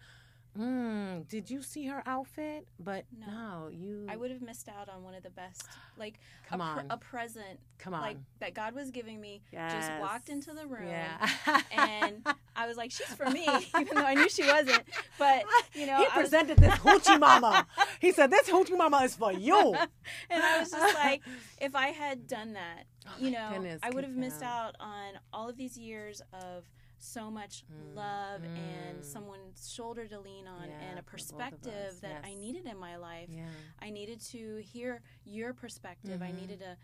mm, 0.58 1.28
did 1.28 1.50
you 1.50 1.62
see 1.62 1.86
her 1.86 2.02
outfit 2.06 2.66
but 2.78 3.04
No. 3.18 3.26
no, 3.26 3.68
you 3.68 4.06
I 4.08 4.16
would 4.16 4.30
have 4.30 4.42
missed 4.42 4.68
out 4.68 4.88
on 4.88 5.02
one 5.02 5.14
of 5.14 5.22
the 5.22 5.30
best, 5.30 5.66
like 5.96 6.18
come 6.46 6.60
a, 6.60 6.64
on 6.64 6.86
a 6.90 6.96
present, 6.96 7.58
come 7.78 7.94
on 7.94 8.00
like 8.00 8.16
that 8.40 8.54
God 8.54 8.74
was 8.74 8.90
giving 8.90 9.20
me. 9.20 9.42
Yes. 9.52 9.72
Just 9.72 10.00
walked 10.00 10.28
into 10.28 10.52
the 10.52 10.66
room, 10.66 10.88
yeah 10.88 11.26
and 11.72 12.26
I 12.56 12.66
was 12.66 12.76
like, 12.76 12.90
"She's 12.90 13.06
for 13.14 13.28
me," 13.30 13.46
even 13.80 13.94
though 13.96 14.04
I 14.04 14.14
knew 14.14 14.28
she 14.28 14.44
wasn't. 14.46 14.82
But 15.18 15.44
you 15.74 15.86
know, 15.86 15.98
he 15.98 16.06
I 16.06 16.16
was, 16.18 16.28
presented 16.28 16.58
this 16.58 16.74
hoochie 16.74 17.18
mama. 17.18 17.66
He 18.00 18.12
said, 18.12 18.30
"This 18.30 18.48
hoochie 18.48 18.76
mama 18.76 18.98
is 18.98 19.16
for 19.16 19.32
you." 19.32 19.74
and 20.30 20.42
I 20.42 20.60
was 20.60 20.70
just 20.70 20.94
like, 20.94 21.22
if 21.60 21.74
I 21.74 21.88
had 21.88 22.26
done 22.26 22.52
that, 22.54 22.84
Oh 23.06 23.10
you 23.18 23.30
know, 23.30 23.50
goodness, 23.52 23.80
I 23.82 23.90
would 23.90 24.04
have 24.04 24.14
missed 24.14 24.42
out 24.42 24.74
on 24.80 25.14
all 25.32 25.48
of 25.48 25.56
these 25.56 25.78
years 25.78 26.20
of 26.32 26.64
so 27.02 27.30
much 27.30 27.64
Mm, 27.72 27.96
love 27.96 28.42
and 28.56 28.98
mm. 28.98 29.04
someone's 29.04 29.70
shoulder 29.72 30.06
to 30.08 30.20
lean 30.20 30.46
on 30.46 30.68
Yeah, 30.68 30.78
and 30.90 30.98
a 30.98 31.02
for 31.02 31.16
both 31.18 31.52
of 31.52 31.58
perspective 31.62 32.00
that 32.02 32.20
I 32.24 32.34
needed 32.34 32.66
in 32.66 32.78
my 32.78 32.96
life. 32.96 33.28
Yeah, 33.28 33.48
I 33.80 33.90
needed 33.90 34.20
to 34.32 34.56
hear 34.58 35.02
your 35.24 35.52
perspective. 35.52 36.22
I 36.22 36.30
Mhm. 36.30 36.36
needed 36.36 36.60
to 36.60 36.76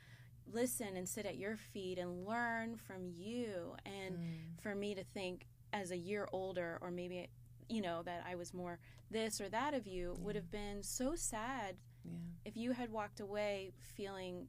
listen 0.47 0.97
and 0.97 1.09
sit 1.09 1.27
at 1.27 1.37
your 1.37 1.57
feet 1.57 1.99
and 1.99 2.27
learn 2.27 2.77
from 2.77 3.07
you. 3.09 3.77
And 3.85 4.19
Mm. 4.19 4.59
for 4.61 4.75
me 4.75 4.95
to 4.95 5.05
think 5.05 5.47
as 5.73 5.91
a 5.91 5.97
year 5.97 6.29
older, 6.33 6.79
or 6.81 6.91
maybe, 6.91 7.29
you 7.69 7.81
know, 7.83 8.03
that 8.03 8.25
I 8.27 8.35
was 8.35 8.53
more 8.55 8.79
this 9.11 9.41
or 9.41 9.49
that 9.51 9.75
of 9.75 9.87
you, 9.87 10.17
would 10.21 10.35
have 10.37 10.51
been 10.51 10.83
so 10.83 11.15
sad 11.15 11.77
yeah, 12.05 12.13
if 12.45 12.57
you 12.57 12.73
had 12.73 12.91
walked 12.91 13.21
away 13.21 13.73
feeling 13.95 14.49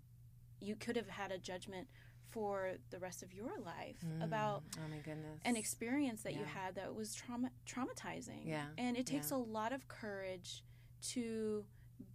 you 0.61 0.75
could 0.75 0.95
have 0.95 1.09
had 1.09 1.31
a 1.31 1.37
judgment 1.37 1.87
for 2.31 2.73
the 2.91 2.99
rest 2.99 3.23
of 3.23 3.33
your 3.33 3.59
life 3.59 3.97
Mm. 4.05 4.23
about 4.23 4.63
oh 4.77 4.87
my 4.89 4.97
goodness, 4.99 5.39
an 5.45 5.55
experience 5.55 6.23
that 6.23 6.33
you 6.35 6.45
had 6.45 6.75
that 6.75 6.93
was 6.95 7.13
trauma 7.15 7.51
traumatizing. 7.65 8.45
Yeah, 8.45 8.67
And 8.77 8.97
it 8.97 9.05
takes 9.05 9.31
yeah. 9.31 9.37
a 9.37 9.39
lot 9.39 9.71
of 9.73 9.87
courage 9.87 10.63
to 11.13 11.65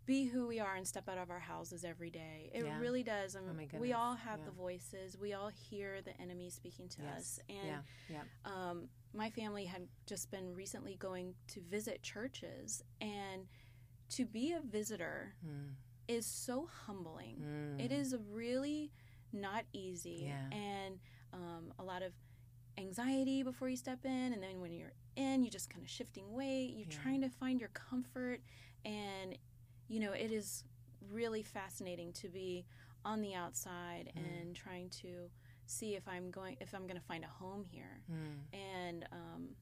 be 0.06 0.24
who 0.26 0.46
we 0.46 0.60
are 0.60 0.74
and 0.76 0.86
step 0.86 1.08
out 1.08 1.18
of 1.18 1.30
our 1.30 1.38
houses 1.40 1.84
every 1.84 2.10
day. 2.10 2.50
It 2.54 2.64
Yeah. 2.64 2.78
really 2.78 3.02
does. 3.02 3.34
And 3.34 3.48
Oh 3.50 3.52
my 3.54 3.68
we 3.78 3.92
all 3.92 4.14
have 4.14 4.38
Yeah. 4.40 4.46
the 4.46 4.50
voices. 4.52 5.16
We 5.18 5.32
all 5.34 5.48
hear 5.48 6.00
the 6.02 6.18
enemy 6.20 6.50
speaking 6.50 6.88
to 6.90 7.02
Yes. 7.02 7.38
us. 7.38 7.40
And 7.48 7.66
yeah, 7.66 7.82
yeah. 8.08 8.24
um, 8.44 8.88
my 9.12 9.30
family 9.30 9.64
had 9.66 9.88
just 10.06 10.30
been 10.30 10.54
recently 10.54 10.96
going 10.96 11.34
to 11.48 11.60
visit 11.60 12.02
churches, 12.02 12.82
and 13.00 13.46
to 14.10 14.24
be 14.26 14.52
a 14.52 14.60
visitor 14.60 15.34
Mm, 15.46 15.74
is 16.08 16.26
so 16.26 16.66
humbling. 16.66 17.36
mm. 17.40 17.80
It 17.80 17.92
is 17.92 18.14
really 18.30 18.90
not 19.34 19.64
easy, 19.72 20.26
Yeah. 20.28 20.50
and 20.56 20.98
um, 21.32 21.72
a 21.78 21.84
lot 21.84 22.02
of 22.02 22.12
anxiety 22.78 23.42
before 23.42 23.68
you 23.68 23.76
step 23.76 24.04
in, 24.04 24.32
and 24.32 24.42
then 24.42 24.60
when 24.60 24.72
you're 24.72 24.92
in, 25.16 25.42
you're 25.42 25.50
just 25.50 25.70
kind 25.70 25.82
of 25.84 25.90
shifting 25.90 26.32
weight. 26.32 26.70
You're 26.74 26.86
Yeah. 26.90 26.98
trying 27.02 27.20
to 27.22 27.28
find 27.28 27.60
your 27.60 27.68
comfort, 27.70 28.40
and 28.84 29.36
you 29.88 30.00
know 30.00 30.12
it 30.12 30.32
is 30.32 30.64
really 31.10 31.42
fascinating 31.42 32.12
to 32.14 32.28
be 32.28 32.64
on 33.04 33.20
the 33.20 33.34
outside 33.34 34.10
Mm. 34.16 34.24
and 34.24 34.56
trying 34.56 34.88
to 34.90 35.30
see 35.66 35.94
if 35.94 36.06
I'm 36.08 36.30
going 36.30 36.56
if 36.60 36.74
I'm 36.74 36.86
going 36.86 36.98
to 36.98 37.06
find 37.06 37.24
a 37.24 37.28
home 37.28 37.64
here 37.64 38.00
Mm. 38.10 38.38
and 38.54 39.08
um, 39.12 39.56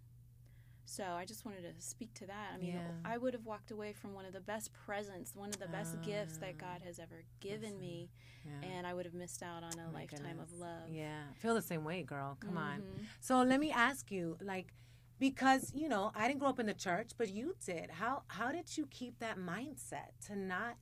so 0.93 1.05
I 1.05 1.25
just 1.25 1.45
wanted 1.47 1.63
to 1.63 1.73
speak 1.81 2.13
to 2.15 2.27
that. 2.27 2.51
I 2.55 2.59
mean, 2.59 2.75
Yeah. 2.75 2.91
I 3.05 3.17
would 3.17 3.33
have 3.33 3.47
walked 3.47 3.71
away 3.71 3.93
from 3.95 4.13
one 4.13 4.27
of 4.27 4.33
the 4.35 4.41
best 4.41 4.73
presents, 4.73 5.35
one 5.35 5.49
of 5.49 5.59
the 5.59 5.69
best 5.69 6.01
gifts 6.03 6.37
that 6.39 6.55
Ah, 6.57 6.65
God 6.67 6.83
has 6.83 6.99
ever 6.99 7.23
given 7.41 7.79
me, 7.81 8.11
Yeah. 8.45 8.61
and 8.69 8.87
I 8.87 8.93
would 8.95 9.07
have 9.07 9.15
missed 9.15 9.43
out 9.43 9.63
on 9.63 9.73
a 9.79 9.89
Oh 9.89 9.93
lifetime 9.93 10.39
of 10.39 10.53
love. 10.53 10.89
Yeah, 10.91 11.25
I 11.31 11.35
feel 11.35 11.55
the 11.55 11.63
same 11.63 11.85
way, 11.85 12.03
girl. 12.03 12.37
Come 12.41 12.59
on. 12.59 12.83
Mhm. 12.83 13.07
So 13.21 13.43
let 13.43 13.59
me 13.59 13.71
ask 13.73 14.11
you, 14.11 14.37
like, 14.43 14.75
because 15.19 15.73
you 15.75 15.89
know 15.89 16.13
I 16.15 16.27
didn't 16.29 16.41
grow 16.41 16.49
up 16.51 16.59
in 16.61 16.67
the 16.67 16.75
church, 16.75 17.13
but 17.17 17.29
you 17.31 17.57
did. 17.65 17.91
How 17.93 18.25
how 18.29 18.53
did 18.53 18.77
you 18.77 18.87
keep 18.87 19.19
that 19.21 19.39
mindset 19.39 20.11
to 20.27 20.37
not, 20.37 20.77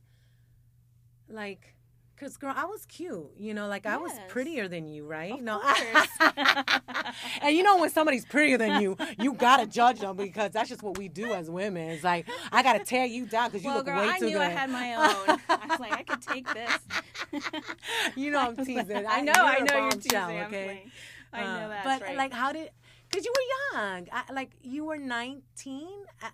like, 1.29 1.75
because 2.21 2.37
girl, 2.37 2.53
I 2.55 2.65
was 2.65 2.85
cute. 2.85 3.31
You 3.39 3.55
know, 3.55 3.67
like 3.67 3.87
I 3.87 3.97
was 3.97 4.11
prettier 4.27 4.67
than 4.67 4.87
you, 4.87 5.05
right? 5.05 5.33
Of 5.33 5.41
no. 5.41 5.59
course. 5.59 6.07
and 7.41 7.55
you 7.55 7.63
know 7.63 7.79
when 7.79 7.89
somebody's 7.89 8.25
prettier 8.25 8.59
than 8.59 8.79
you, 8.79 8.95
you 9.19 9.33
gotta 9.33 9.65
judge 9.65 10.01
them 10.01 10.15
because 10.15 10.51
that's 10.51 10.69
just 10.69 10.83
what 10.83 10.99
we 10.99 11.07
do 11.07 11.33
as 11.33 11.49
women. 11.49 11.89
It's 11.89 12.03
like 12.03 12.27
I 12.51 12.61
gotta 12.61 12.85
tear 12.85 13.05
you 13.05 13.25
down 13.25 13.49
because 13.49 13.63
you 13.63 13.69
well, 13.69 13.77
look 13.77 13.87
girl, 13.87 14.01
way 14.01 14.09
I 14.09 14.19
too 14.19 14.29
good. 14.31 14.37
I 14.37 14.37
knew 14.37 14.39
I 14.39 14.49
had 14.49 14.69
my 14.69 14.93
own. 15.29 15.39
I 15.49 15.67
was 15.67 15.79
like, 15.79 15.93
I 15.93 16.03
could 16.03 16.21
take 16.21 16.47
this. 16.53 18.13
you 18.15 18.29
know 18.29 18.39
I'm 18.39 18.55
teasing. 18.55 19.05
I 19.07 19.21
know, 19.21 19.33
I 19.35 19.59
know 19.59 19.77
you're 19.77 19.91
teasing. 19.91 20.19
Okay. 20.19 20.85
I 21.33 21.41
know 21.41 21.47
that. 21.47 21.63
Uh, 21.63 21.67
that's 21.69 21.99
but 22.01 22.07
right. 22.07 22.17
like, 22.17 22.33
how 22.33 22.51
did? 22.51 22.69
Because 23.11 23.25
you 23.25 23.33
were 23.35 23.79
young. 23.81 24.07
I, 24.11 24.31
like 24.31 24.51
you 24.61 24.85
were 24.85 24.97
19. 24.97 25.87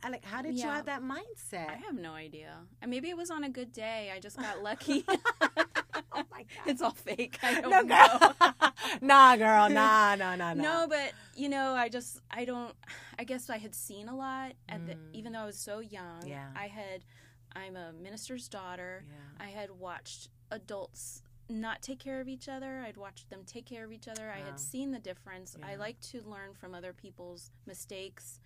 I, 0.03 0.09
like, 0.09 0.23
how 0.23 0.41
did 0.43 0.55
you 0.59 0.63
have 0.67 0.85
that 0.85 1.01
mindset? 1.01 1.69
I 1.69 1.75
have 1.85 1.95
no 1.95 2.11
idea. 2.13 2.53
And 2.81 2.91
maybe 2.91 3.09
it 3.09 3.17
was 3.17 3.31
on 3.31 3.43
a 3.43 3.49
good 3.49 3.71
day. 3.73 4.11
I 4.15 4.19
just 4.19 4.37
got 4.37 4.61
lucky. 4.69 5.03
oh 5.09 5.15
my 6.13 6.23
god. 6.43 6.45
it's 6.67 6.81
all 6.81 6.91
fake. 6.91 7.39
I 7.41 7.61
don't 7.61 7.71
No, 7.71 7.81
know. 7.81 7.95
girl. 7.95 8.53
nah, 9.01 9.35
girl. 9.37 9.69
Nah, 9.69 10.15
nah, 10.15 10.35
nah, 10.35 10.53
nah. 10.53 10.61
No, 10.61 10.85
but 10.87 11.13
you 11.35 11.49
know, 11.49 11.73
I 11.73 11.89
just 11.89 12.19
I 12.29 12.45
don't. 12.45 12.73
I 13.17 13.23
guess 13.23 13.49
I 13.49 13.57
had 13.57 13.73
seen 13.73 14.07
a 14.07 14.15
lot 14.15 14.53
at 14.69 14.85
the 14.85 14.93
Mm. 14.93 14.99
even 15.13 15.33
though 15.33 15.39
I 15.41 15.45
was 15.45 15.57
so 15.57 15.79
young. 15.79 16.25
Yeah. 16.27 16.47
I 16.55 16.67
had. 16.67 17.03
I'm 17.55 17.75
a 17.75 17.91
minister's 17.91 18.47
daughter. 18.47 19.03
Yeah. 19.07 19.45
I 19.45 19.49
had 19.49 19.71
watched 19.71 20.29
adults 20.51 21.23
not 21.49 21.81
take 21.81 21.99
care 21.99 22.19
of 22.19 22.27
each 22.27 22.49
other. 22.49 22.83
I'd 22.85 22.97
watched 22.97 23.29
them 23.29 23.41
take 23.45 23.65
care 23.65 23.85
of 23.85 23.91
each 23.91 24.07
other. 24.07 24.29
I 24.29 24.39
had 24.39 24.53
ah. 24.53 24.57
seen 24.57 24.91
the 24.91 24.99
difference. 24.99 25.55
I 25.63 25.75
like 25.75 25.99
to 26.11 26.21
learn 26.25 26.53
from 26.53 26.73
other 26.73 26.93
people's 26.93 27.51
mistakes, 27.65 28.39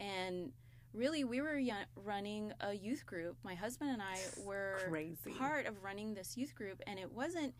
and 0.00 0.52
really, 0.94 1.24
we 1.24 1.40
were 1.40 1.58
y- 1.60 1.84
running 1.94 2.52
a 2.60 2.74
youth 2.74 3.04
group. 3.06 3.36
My 3.42 3.54
husband 3.54 3.90
and 3.90 4.02
I 4.02 4.18
were 4.44 4.78
Crazy. 4.88 5.32
part 5.38 5.66
of 5.66 5.82
running 5.82 6.14
this 6.14 6.36
youth 6.36 6.54
group, 6.54 6.80
and 6.86 6.98
it 6.98 7.12
wasn't. 7.12 7.54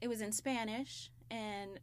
It 0.00 0.08
was 0.08 0.20
in 0.20 0.32
Spanish, 0.32 1.10
and 1.30 1.78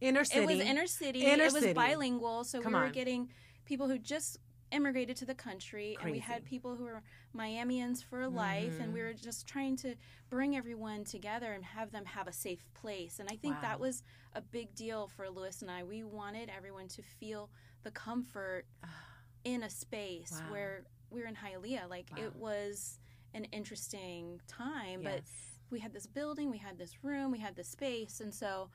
Inner 0.00 0.24
city. 0.24 0.40
it 0.42 0.46
was 0.46 0.60
inner 0.60 0.86
city. 0.86 1.24
Inner 1.24 1.44
it 1.44 1.52
was 1.52 1.62
city. 1.62 1.72
bilingual, 1.72 2.44
so 2.44 2.60
Come 2.60 2.72
we 2.74 2.78
were 2.78 2.86
on. 2.86 2.92
getting 2.92 3.30
people 3.64 3.88
who 3.88 3.98
just 3.98 4.38
immigrated 4.70 5.16
to 5.18 5.24
the 5.24 5.34
country, 5.34 5.96
and 6.00 6.10
we 6.10 6.18
had 6.18 6.44
people 6.44 6.76
who 6.76 6.84
were 6.84 7.02
Miamians 7.34 8.02
for 8.02 8.28
life, 8.28 8.78
and 8.80 8.92
we 8.92 9.00
Mhm. 9.00 9.04
were 9.04 9.12
just 9.14 9.46
trying 9.46 9.76
to 9.76 9.94
bring 10.30 10.56
everyone 10.56 11.04
together 11.04 11.52
and 11.52 11.64
have 11.64 11.90
them 11.90 12.04
have 12.04 12.26
a 12.28 12.32
safe 12.32 12.64
place. 12.74 13.18
And 13.20 13.28
I 13.30 13.36
think 13.36 13.60
that 13.62 13.80
was 13.80 14.02
a 14.34 14.40
big 14.40 14.74
deal 14.74 15.08
for 15.08 15.28
Lewis 15.30 15.62
and 15.62 15.70
I. 15.70 15.82
We 15.84 16.04
wanted 16.04 16.50
everyone 16.50 16.88
to 16.88 17.02
feel 17.02 17.50
the 17.82 17.90
comfort 17.90 18.66
in 19.44 19.62
a 19.62 19.70
space 19.70 20.42
Wow. 20.44 20.52
where 20.52 20.84
we 21.10 21.20
were 21.20 21.26
in 21.26 21.36
Hialeah. 21.36 21.88
Like 21.88 22.10
Wow. 22.12 22.24
it 22.24 22.36
was 22.36 22.98
an 23.34 23.44
interesting 23.46 24.40
time, 24.46 25.02
but 25.02 25.22
we 25.70 25.78
had 25.80 25.92
this 25.92 26.06
building, 26.06 26.50
we 26.50 26.58
had 26.58 26.78
this 26.78 27.02
room, 27.04 27.30
we 27.30 27.38
had 27.38 27.56
this 27.56 27.68
space, 27.68 28.20
and 28.20 28.34
so 28.34 28.70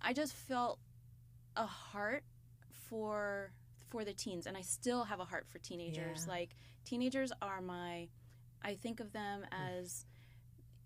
I 0.00 0.12
just 0.12 0.34
felt 0.34 0.78
a 1.56 1.66
heart 1.66 2.24
for 2.88 3.52
for 3.92 4.04
the 4.04 4.14
teens, 4.14 4.46
and 4.46 4.56
I 4.56 4.62
still 4.62 5.04
have 5.04 5.20
a 5.20 5.24
heart 5.24 5.46
for 5.48 5.58
teenagers. 5.58 6.24
Yeah. 6.26 6.32
Like 6.32 6.56
teenagers 6.84 7.30
are 7.42 7.60
my, 7.60 8.08
I 8.62 8.74
think 8.74 9.00
of 9.00 9.12
them 9.12 9.42
as 9.52 10.06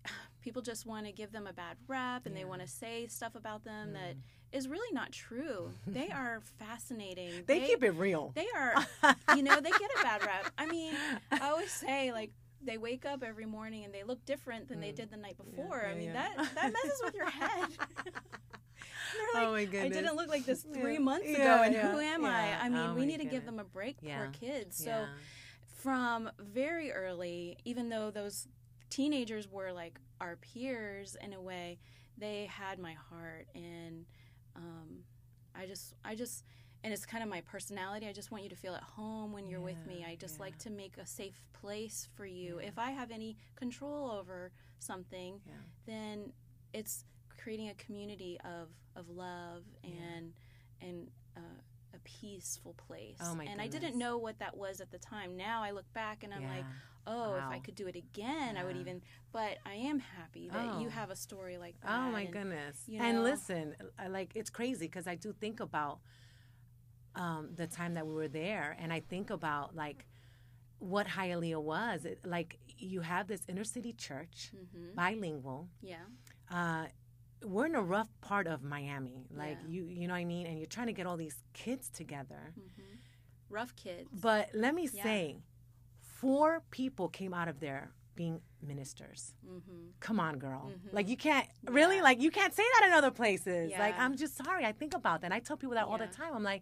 people 0.41 0.61
just 0.61 0.85
want 0.85 1.05
to 1.05 1.11
give 1.13 1.31
them 1.31 1.47
a 1.47 1.53
bad 1.53 1.77
rap 1.87 2.25
and 2.25 2.35
they 2.35 2.43
want 2.45 2.61
to 2.61 2.67
say 2.67 3.07
stuff 3.07 3.35
about 3.35 3.63
them 3.63 3.93
that 3.93 4.15
Mm. 4.15 4.57
is 4.57 4.67
really 4.67 4.93
not 4.93 5.11
true. 5.13 5.71
They 5.87 6.09
are 6.23 6.41
fascinating. 6.59 7.43
They, 7.47 7.61
keep 7.61 7.81
it 7.83 7.91
real. 7.91 8.33
They 8.35 8.47
are, 8.55 8.75
you 9.37 9.43
know, 9.43 9.59
they 9.61 9.71
get 9.71 9.89
a 9.99 10.03
bad 10.03 10.21
rap. 10.25 10.51
I 10.57 10.65
mean, 10.65 10.93
I 11.31 11.49
always 11.49 11.71
say 11.71 12.11
like 12.11 12.31
they 12.61 12.77
wake 12.77 13.05
up 13.05 13.23
every 13.23 13.45
morning 13.45 13.85
and 13.85 13.93
they 13.93 14.03
look 14.03 14.23
different 14.25 14.67
than 14.67 14.79
they 14.81 14.91
Mm. 14.91 14.95
did 14.95 15.11
the 15.11 15.17
night 15.17 15.35
Yeah, 15.39 15.45
before. 15.63 15.81
yeah, 15.85 15.91
I 15.91 15.95
mean, 15.95 16.09
yeah. 16.13 16.29
that 16.35 16.55
that 16.55 16.73
messes 16.73 17.01
with 17.03 17.15
your 17.15 17.29
head. 17.41 17.69
They're 19.13 19.41
like, 19.41 19.49
oh 19.49 19.51
my 19.53 19.61
I 19.61 19.65
goodness. 19.65 19.97
didn't 19.97 20.15
look 20.15 20.29
like 20.29 20.45
this 20.45 20.63
three 20.73 20.93
Yeah. 20.93 20.99
months 20.99 21.27
ago, 21.29 21.39
Yeah, 21.39 21.63
and 21.63 21.73
yeah, 21.73 21.91
who 21.91 21.99
am. 21.99 22.25
I? 22.25 22.55
I 22.61 22.69
mean, 22.69 22.91
Oh 22.91 22.95
we 22.95 23.05
need 23.05 23.19
to 23.19 23.25
give 23.25 23.45
them 23.45 23.59
a 23.59 23.63
break, 23.63 23.97
poor 24.01 24.27
kids. 24.27 24.77
So, 24.77 25.07
from 25.83 26.29
very 26.39 26.91
early, 26.91 27.57
even 27.65 27.89
though 27.89 28.11
those 28.11 28.47
teenagers 28.89 29.47
were 29.51 29.71
like 29.71 29.99
our 30.21 30.35
peers 30.37 31.15
in 31.21 31.33
a 31.33 31.41
way, 31.41 31.77
they 32.17 32.45
had 32.45 32.79
my 32.79 32.93
heart, 32.93 33.47
and 33.55 34.05
um, 34.55 35.03
I 35.55 35.65
just, 35.67 35.93
I 36.03 36.15
just, 36.15 36.43
and 36.83 36.91
it's 36.93 37.05
kind 37.05 37.23
of 37.23 37.29
my 37.29 37.41
personality. 37.41 38.07
I 38.07 38.13
just 38.13 38.31
want 38.31 38.43
you 38.43 38.49
to 38.49 38.55
feel 38.55 38.73
at 38.73 38.83
home 38.83 39.31
when 39.33 39.47
you're 39.47 39.61
with 39.61 39.85
me. 39.85 40.05
I 40.07 40.15
just 40.15 40.39
like 40.39 40.57
to 40.59 40.69
make 40.69 40.97
a 40.97 41.05
safe 41.05 41.39
place 41.53 42.07
for 42.15 42.25
you. 42.25 42.59
If 42.59 42.77
I 42.79 42.91
have 42.91 43.11
any 43.11 43.37
control 43.55 44.09
over 44.11 44.51
something, 44.79 45.39
then 45.85 46.33
it's 46.73 47.05
creating 47.47 47.69
a 47.69 47.75
community 47.75 48.37
of 48.43 48.67
of 48.97 49.07
love 49.09 49.63
Yeah. 49.81 49.91
and 50.17 50.33
and 50.81 51.07
uh, 51.37 51.39
a 51.93 51.99
peaceful 52.03 52.73
place. 52.73 53.15
Oh, 53.21 53.35
my 53.35 53.45
and 53.45 53.61
I 53.61 53.67
didn't 53.67 53.95
know 53.97 54.17
what 54.17 54.37
that 54.39 54.57
was 54.57 54.81
at 54.81 54.91
the 54.91 54.97
time. 54.97 55.37
Now 55.37 55.63
I 55.63 55.71
look 55.71 55.91
back 55.93 56.23
and 56.25 56.33
I'm 56.33 56.41
yeah. 56.41 56.55
like, 56.57 56.65
oh, 57.07 57.35
if 57.35 57.43
I 57.49 57.59
could 57.59 57.75
do 57.75 57.87
it 57.87 57.95
again, 57.95 58.57
I 58.57 58.65
would 58.65 58.75
even. 58.75 59.01
But 59.31 59.59
I 59.65 59.75
am 59.75 59.99
happy 59.99 60.49
that 60.51 60.81
you 60.81 60.87
Oh. 60.87 60.89
have 60.89 61.09
a 61.09 61.15
story 61.15 61.57
like 61.57 61.79
that. 61.81 61.89
Oh 61.89 62.11
my 62.11 62.21
and- 62.23 62.33
goodness! 62.33 62.83
you 62.85 62.99
And 63.01 63.23
listen, 63.23 63.75
I, 63.97 64.07
like 64.07 64.33
it's 64.35 64.49
crazy 64.49 64.87
because 64.87 65.07
I 65.07 65.15
do 65.15 65.31
think 65.31 65.61
about 65.61 65.99
um, 67.15 67.51
the 67.55 67.65
time 67.65 67.93
that 67.93 68.05
we 68.05 68.13
were 68.13 68.27
there, 68.27 68.75
and 68.77 68.91
I 68.91 68.99
think 68.99 69.29
about 69.29 69.73
like 69.73 70.05
what 70.79 71.07
Hialeah 71.07 71.61
was. 71.63 72.03
It, 72.03 72.19
like 72.25 72.59
you 72.77 72.99
have 73.01 73.27
this 73.27 73.41
inner 73.47 73.63
city 73.63 73.93
church, 73.93 74.51
Mhm. 74.53 74.93
bilingual. 74.95 75.69
Yeah. 75.81 76.03
Uh, 76.51 76.87
we're 77.43 77.65
in 77.67 77.75
a 77.75 77.81
rough 77.81 78.09
part 78.21 78.47
of 78.47 78.63
Miami, 78.63 79.27
like 79.33 79.57
Yeah. 79.61 79.67
you, 79.67 79.85
you 79.85 80.07
know 80.07 80.13
what 80.13 80.19
I 80.19 80.25
mean, 80.25 80.47
and 80.47 80.57
you're 80.57 80.67
trying 80.67 80.87
to 80.87 80.93
get 80.93 81.05
all 81.05 81.17
these 81.17 81.43
kids 81.53 81.89
together. 81.89 82.53
hmm 82.55 82.83
Rough 83.49 83.75
kids. 83.75 84.09
But 84.11 84.49
let 84.53 84.75
me 84.75 84.89
Yeah. 84.91 85.03
say, 85.03 85.41
four 86.01 86.61
people 86.71 87.07
came 87.09 87.33
out 87.33 87.47
of 87.47 87.59
there 87.59 87.91
being 88.15 88.41
ministers. 88.61 89.35
hmm 89.45 89.89
Come 89.99 90.19
on, 90.19 90.37
girl. 90.37 90.71
Mhm. 90.71 90.93
Like 90.93 91.07
you 91.07 91.17
can't 91.17 91.47
really 91.63 92.01
like 92.01 92.19
you 92.21 92.29
can't 92.29 92.53
say 92.53 92.63
that 92.73 92.87
in 92.87 92.93
other 92.93 93.09
places. 93.11 93.71
Like 93.79 93.97
I'm 93.97 94.15
just 94.15 94.35
sorry. 94.35 94.63
I 94.65 94.71
think 94.71 94.93
about 94.93 95.21
that. 95.21 95.27
And 95.27 95.33
I 95.33 95.39
tell 95.39 95.57
people 95.57 95.75
that 95.75 95.85
all 95.87 95.97
the 95.97 96.07
time. 96.07 96.33
I'm 96.35 96.43
like, 96.43 96.61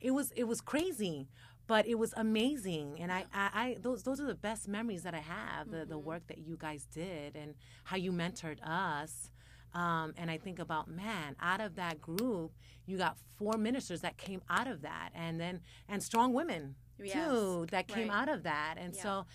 it 0.00 0.10
was 0.12 0.30
it 0.32 0.44
was 0.44 0.60
crazy, 0.60 1.28
but 1.66 1.86
it 1.86 1.96
was 1.98 2.12
amazing. 2.16 3.00
And 3.00 3.10
I, 3.12 3.24
I, 3.32 3.50
I 3.64 3.76
those 3.80 4.02
those 4.04 4.20
are 4.20 4.26
the 4.26 4.34
best 4.34 4.68
memories 4.68 5.02
that 5.02 5.14
I 5.14 5.20
have. 5.20 5.70
The 5.70 5.84
the 5.86 5.98
Mhm. 5.98 6.02
work 6.04 6.26
that 6.28 6.38
you 6.38 6.56
guys 6.56 6.86
did 6.86 7.34
and 7.36 7.54
how 7.84 7.96
you 7.96 8.12
mentored 8.12 8.58
us. 8.62 9.30
Um, 9.74 10.14
and 10.16 10.30
I 10.30 10.38
think 10.38 10.58
about 10.58 10.88
man, 10.88 11.36
out 11.40 11.60
of 11.60 11.76
that 11.76 12.00
group, 12.00 12.52
you 12.86 12.96
got 12.96 13.16
four 13.36 13.58
ministers 13.58 14.00
that 14.00 14.16
came 14.16 14.40
out 14.48 14.66
of 14.66 14.82
that, 14.82 15.10
and 15.14 15.38
then 15.40 15.60
and 15.88 16.02
strong 16.02 16.32
women 16.32 16.74
Yes. 16.98 17.12
too 17.14 17.66
that 17.70 17.86
came 17.86 18.08
Right. 18.08 18.22
out 18.22 18.28
of 18.28 18.42
that. 18.44 18.76
And 18.78 18.94
Yeah. 18.94 19.02
so, 19.02 19.26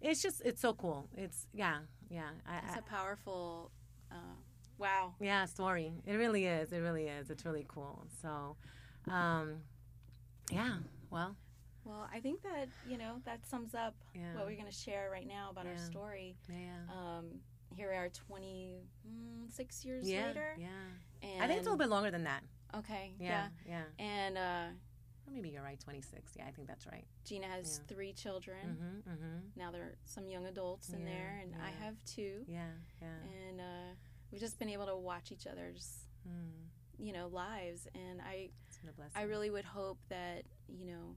it's 0.00 0.22
just 0.22 0.40
it's 0.44 0.60
so 0.60 0.74
cool. 0.74 1.08
It's 1.16 1.46
yeah, 1.52 1.80
yeah. 2.10 2.30
I, 2.46 2.58
It's 2.58 2.76
I, 2.76 2.78
a 2.78 2.82
powerful. 2.82 3.70
Uh, 4.12 4.36
wow. 4.78 5.14
yeah, 5.20 5.44
story. 5.46 5.92
It 6.06 6.14
really 6.14 6.46
is. 6.46 6.72
It 6.72 6.78
really 6.78 7.08
is. 7.08 7.30
It's 7.30 7.44
really 7.44 7.64
cool. 7.68 8.06
So, 8.22 8.56
um, 9.10 9.62
yeah. 10.50 10.78
Well, 11.10 11.36
Well, 11.84 12.06
I 12.12 12.20
think 12.20 12.42
that 12.42 12.68
you 12.86 12.98
know 12.98 13.20
that 13.24 13.46
sums 13.46 13.74
up 13.74 13.94
Yeah. 14.14 14.34
what 14.36 14.44
we're 14.46 14.56
going 14.56 14.70
to 14.70 14.72
share 14.86 15.08
right 15.10 15.26
now 15.26 15.48
about 15.50 15.66
our 15.66 15.78
story. 15.78 16.36
Yeah. 16.48 16.84
Um, 16.94 17.40
here 17.74 17.90
we 17.90 17.96
are, 17.96 18.08
twenty-six 18.08 19.84
years 19.84 20.08
yeah. 20.08 20.26
later. 20.28 20.54
Yeah. 20.58 20.66
And, 21.22 21.42
I 21.42 21.46
think 21.46 21.58
it's 21.58 21.66
a 21.66 21.70
little 21.70 21.78
bit 21.84 21.88
longer 21.90 22.10
than 22.10 22.24
that. 22.24 22.42
Okay. 22.76 23.12
Yeah. 23.18 23.48
Yeah. 23.66 23.82
And 23.98 24.38
uh, 24.38 24.64
maybe 25.32 25.48
you're 25.48 25.62
right. 25.62 25.78
26. 25.80 26.32
Yeah, 26.36 26.44
I 26.46 26.50
think 26.52 26.68
that's 26.68 26.86
right. 26.86 27.04
Gina 27.24 27.46
has 27.46 27.80
Yeah. 27.88 27.94
three 27.94 28.12
children. 28.12 28.58
Mm-hmm. 28.66 29.10
Mm-hmm. 29.10 29.38
Now 29.56 29.70
there 29.70 29.82
are 29.82 29.94
some 30.04 30.28
young 30.28 30.46
adults 30.46 30.90
in 30.90 31.00
Yeah, 31.00 31.06
there, 31.06 31.40
and 31.42 31.54
I 31.62 31.70
have 31.84 31.94
two. 32.04 32.44
Yeah. 32.46 32.66
Yeah. 33.00 33.08
And 33.48 33.60
uh, 33.60 33.94
we've 34.30 34.40
just 34.40 34.58
been 34.58 34.68
able 34.68 34.86
to 34.86 34.96
watch 34.96 35.32
each 35.32 35.46
other's, 35.46 36.04
Mm. 36.28 36.68
you 36.98 37.12
know, 37.12 37.28
lives. 37.28 37.86
And 37.94 38.20
I, 38.20 38.50
It's 38.68 38.78
been 38.78 38.90
a 38.90 38.92
blessing. 38.92 39.12
I 39.16 39.22
really 39.22 39.50
would 39.50 39.64
hope 39.64 39.98
that 40.08 40.42
you 40.68 40.84
know, 40.86 41.16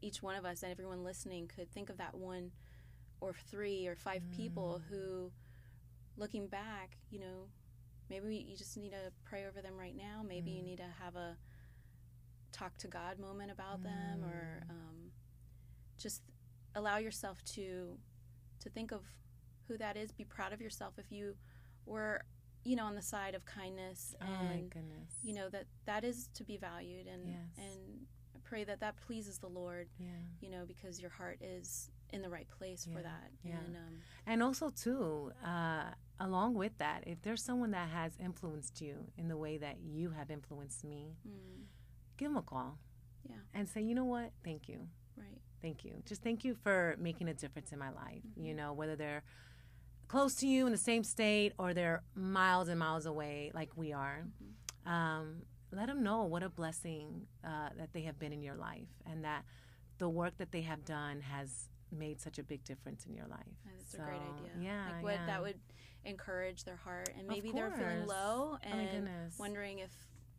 each 0.00 0.22
one 0.22 0.36
of 0.36 0.44
us 0.46 0.62
and 0.62 0.72
everyone 0.72 1.04
listening 1.04 1.48
could 1.54 1.70
think 1.70 1.90
of 1.90 1.98
that 1.98 2.14
one, 2.14 2.50
or 3.20 3.34
three 3.50 3.86
or 3.86 3.94
five 3.96 4.22
people 4.36 4.80
Mm. 4.80 4.88
who, 4.90 5.32
looking 6.18 6.46
back, 6.48 6.98
you 7.10 7.20
know, 7.20 7.48
maybe 8.10 8.36
you 8.48 8.56
just 8.56 8.76
need 8.76 8.90
to 8.90 9.12
pray 9.24 9.46
over 9.46 9.62
them 9.62 9.76
right 9.78 9.96
now. 9.96 10.22
Maybe 10.26 10.50
you 10.50 10.62
Mm. 10.62 10.66
need 10.66 10.76
to 10.78 10.88
have 11.02 11.16
a 11.16 11.36
talk 12.52 12.76
to 12.78 12.88
God 12.88 13.18
moment 13.18 13.50
about 13.50 13.82
them, 13.82 14.24
or 14.24 14.64
Mm. 14.66 14.70
um, 14.70 15.12
just 15.96 16.22
allow 16.74 16.98
yourself 16.98 17.42
to 17.44 17.98
to 18.60 18.68
think 18.70 18.90
of 18.90 19.04
who 19.68 19.78
that 19.78 19.96
is. 19.96 20.10
Be 20.10 20.24
proud 20.24 20.52
of 20.52 20.60
yourself 20.60 20.98
if 20.98 21.12
you 21.12 21.36
were, 21.86 22.24
you 22.64 22.74
know, 22.74 22.84
on 22.86 22.96
the 22.96 23.02
side 23.02 23.34
of 23.36 23.44
kindness 23.44 24.14
Oh 24.20 24.26
my 24.42 24.62
goodness. 24.62 25.12
you 25.22 25.32
know 25.32 25.48
that 25.50 25.66
that 25.84 26.02
is 26.04 26.26
to 26.34 26.42
be 26.44 26.56
valued 26.56 27.06
and 27.06 27.28
Yes. 27.28 27.56
and 27.58 28.06
pray 28.42 28.64
that 28.64 28.80
that 28.80 28.96
pleases 28.96 29.38
the 29.38 29.48
Lord, 29.48 29.88
Yeah. 29.98 30.18
you 30.40 30.48
know, 30.50 30.64
because 30.66 31.00
your 31.00 31.10
heart 31.10 31.40
is 31.42 31.90
in 32.12 32.22
the 32.22 32.28
right 32.28 32.48
place 32.50 32.86
Yeah, 32.88 32.96
for 32.96 33.02
that. 33.02 33.30
yeah. 33.42 33.52
And 33.66 33.76
um, 33.76 33.98
And 34.26 34.42
also, 34.42 34.70
too, 34.70 35.32
uh, 35.44 35.84
along 36.20 36.54
with 36.54 36.76
that, 36.78 37.04
if 37.06 37.22
there's 37.22 37.42
someone 37.42 37.70
that 37.72 37.88
has 37.90 38.12
influenced 38.18 38.80
you 38.80 39.06
in 39.16 39.28
the 39.28 39.36
way 39.36 39.58
that 39.58 39.76
you 39.82 40.10
have 40.10 40.30
influenced 40.30 40.84
me, 40.84 41.16
mm, 41.26 41.64
give 42.16 42.28
them 42.28 42.36
a 42.36 42.42
call. 42.42 42.78
Yeah. 43.28 43.36
And 43.54 43.68
say, 43.68 43.82
you 43.82 43.94
know 43.94 44.04
what? 44.04 44.30
Thank 44.44 44.68
you. 44.68 44.88
right, 45.16 45.40
Thank 45.60 45.84
you. 45.84 46.02
Just 46.06 46.22
thank 46.22 46.44
you 46.44 46.54
for 46.54 46.96
making 46.98 47.28
a 47.28 47.34
difference 47.34 47.72
in 47.72 47.78
my 47.78 47.90
life. 47.90 48.22
Mm-hmm. 48.26 48.44
You 48.46 48.54
know, 48.54 48.72
whether 48.72 48.96
they're 48.96 49.22
close 50.08 50.34
to 50.36 50.46
you 50.46 50.64
in 50.66 50.72
the 50.72 50.78
same 50.78 51.04
state 51.04 51.52
or 51.58 51.74
they're 51.74 52.02
miles 52.14 52.68
and 52.68 52.78
miles 52.78 53.04
away, 53.06 53.50
like 53.54 53.70
we 53.76 53.92
are. 53.92 54.24
Mm-hmm. 54.24 54.90
Um, 54.92 55.42
let 55.70 55.86
them 55.88 56.02
know 56.02 56.22
what 56.24 56.42
a 56.42 56.48
blessing 56.48 57.26
uh, 57.44 57.68
that 57.76 57.92
they 57.92 58.02
have 58.02 58.18
been 58.18 58.32
in 58.32 58.42
your 58.42 58.54
life 58.56 58.88
and 59.04 59.24
that 59.24 59.44
the 59.98 60.08
work 60.08 60.38
that 60.38 60.50
they 60.50 60.62
have 60.62 60.84
done 60.86 61.20
has 61.20 61.68
made 61.90 62.20
such 62.20 62.38
a 62.38 62.42
big 62.42 62.64
difference 62.64 63.06
in 63.06 63.14
your 63.14 63.26
life. 63.26 63.38
that's 63.76 63.94
a 63.94 63.98
great 63.98 64.20
idea. 64.20 64.50
Yeah. 64.60 64.86
like 64.94 65.02
what 65.02 65.14
yeah. 65.14 65.26
that 65.26 65.42
would 65.42 65.58
encourage 66.04 66.64
their 66.64 66.76
heart, 66.76 67.08
and 67.18 67.26
maybe 67.26 67.50
they're 67.52 67.70
feeling 67.70 68.06
low 68.06 68.56
Oh 68.56 68.58
and 68.62 68.90
goodness. 68.90 69.38
wondering 69.38 69.80
if 69.80 69.90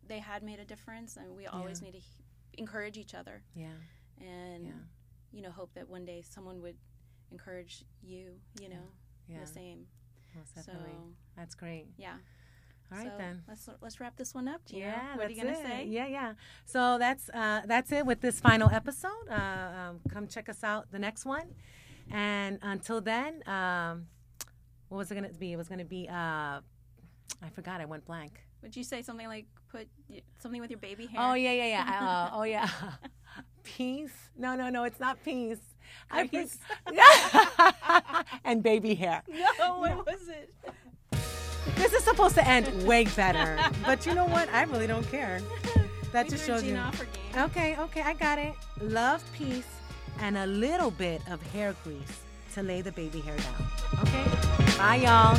they 0.07 0.19
had 0.19 0.41
made 0.43 0.59
a 0.59 0.65
difference. 0.65 1.17
And 1.17 1.35
we 1.35 1.45
always 1.47 1.81
Yeah. 1.81 1.85
need 1.87 1.91
to 1.93 1.99
he- 1.99 2.23
encourage 2.57 2.97
each 2.97 3.13
other, 3.13 3.43
Yeah. 3.55 3.73
and 4.19 4.65
Yeah. 4.65 4.71
you 5.31 5.41
know, 5.41 5.51
hope 5.51 5.73
that 5.73 5.87
one 5.87 6.05
day 6.05 6.21
someone 6.21 6.61
would 6.61 6.77
encourage 7.31 7.83
you, 8.01 8.39
you 8.59 8.69
know, 8.69 8.91
Yeah. 9.27 9.41
the 9.41 9.47
same. 9.47 9.87
Most 10.35 10.55
definitely. 10.55 10.91
So 10.91 11.13
That's 11.35 11.55
great. 11.55 11.87
yeah. 11.97 12.17
All 12.91 12.97
right 12.97 13.07
so 13.07 13.17
then. 13.17 13.43
Let's 13.47 13.69
let's 13.81 13.99
wrap 13.99 14.15
this 14.17 14.33
one 14.33 14.47
up, 14.47 14.65
Gina. 14.65 14.81
Yeah, 14.81 15.15
what 15.15 15.27
are 15.27 15.29
you 15.29 15.41
gonna 15.41 15.51
it. 15.51 15.65
say? 15.65 15.85
Yeah, 15.87 16.07
yeah. 16.07 16.33
So 16.65 16.97
that's 16.97 17.29
uh, 17.29 17.61
that's 17.65 17.91
it 17.91 18.05
with 18.05 18.21
this 18.21 18.39
final 18.39 18.69
episode. 18.69 19.27
Uh, 19.29 19.33
um, 19.33 19.99
come 20.09 20.27
check 20.27 20.49
us 20.49 20.63
out 20.63 20.91
the 20.91 20.99
next 20.99 21.25
one, 21.25 21.53
and 22.11 22.57
until 22.61 22.99
then, 23.01 23.47
um, 23.47 24.07
what 24.87 24.97
was 24.97 25.11
it 25.11 25.15
gonna 25.15 25.29
be? 25.29 25.53
It 25.53 25.57
was 25.57 25.67
gonna 25.67 25.85
be. 25.85 26.07
Uh, 26.09 26.61
I 27.41 27.49
forgot. 27.53 27.79
I 27.79 27.85
went 27.85 28.05
blank. 28.05 28.41
Would 28.61 28.75
you 28.75 28.83
say 28.83 29.01
something 29.01 29.27
like 29.27 29.45
put 29.71 29.87
something 30.39 30.59
with 30.59 30.69
your 30.69 30.79
baby 30.79 31.05
hair? 31.05 31.21
Oh 31.21 31.33
yeah, 31.33 31.53
yeah, 31.53 31.67
yeah. 31.67 32.29
Uh, 32.33 32.37
oh 32.37 32.43
yeah. 32.43 32.69
Peace? 33.63 34.29
No, 34.37 34.55
no, 34.55 34.69
no. 34.69 34.83
It's 34.83 34.99
not 34.99 35.23
peace. 35.23 35.59
I 36.09 36.27
for- 36.27 36.31
Grace. 36.31 36.57
and 38.43 38.63
baby 38.63 38.95
hair. 38.95 39.23
No, 39.27 39.79
what 39.79 40.05
was 40.05 40.27
it? 40.27 40.53
This 41.75 41.93
is 41.93 42.03
supposed 42.03 42.35
to 42.35 42.47
end 42.47 42.83
way 42.87 43.05
better, 43.05 43.57
but 43.85 44.05
you 44.05 44.13
know 44.13 44.25
what? 44.25 44.49
I 44.49 44.63
really 44.63 44.87
don't 44.87 45.09
care. 45.09 45.41
That 46.11 46.25
We 46.25 46.31
just 46.31 46.47
shows 46.47 46.63
you. 46.63 46.69
Gina 46.71 46.81
off 46.81 46.97
game. 46.97 47.43
Okay, 47.43 47.77
okay, 47.77 48.01
I 48.01 48.13
got 48.13 48.39
it. 48.39 48.55
Love, 48.81 49.23
peace, 49.33 49.67
and 50.19 50.37
a 50.37 50.47
little 50.47 50.89
bit 50.89 51.21
of 51.29 51.39
hair 51.53 51.75
grease 51.83 52.21
to 52.55 52.63
lay 52.63 52.81
the 52.81 52.91
baby 52.91 53.19
hair 53.21 53.37
down. 53.37 53.67
Okay? 54.01 54.25
Bye, 54.75 54.95
y'all. 55.03 55.37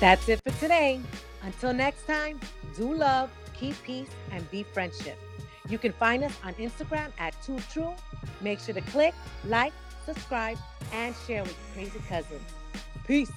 That's 0.00 0.28
it 0.28 0.40
for 0.42 0.50
today. 0.58 1.00
Until 1.42 1.74
next 1.74 2.06
time, 2.06 2.40
do 2.74 2.94
love, 2.94 3.30
keep 3.52 3.80
peace, 3.82 4.08
and 4.32 4.50
be 4.50 4.62
friendship. 4.62 5.18
You 5.68 5.78
can 5.78 5.92
find 5.92 6.24
us 6.24 6.32
on 6.42 6.54
Instagram 6.54 7.10
at 7.18 7.40
Too 7.42 7.58
True. 7.70 7.94
Make 8.40 8.60
sure 8.60 8.74
to 8.74 8.80
click, 8.82 9.14
like, 9.46 9.72
subscribe, 10.04 10.58
and 10.92 11.14
share 11.26 11.42
with 11.42 11.56
your 11.76 11.86
crazy 11.86 12.02
cousins. 12.08 12.42
Peace. 13.06 13.32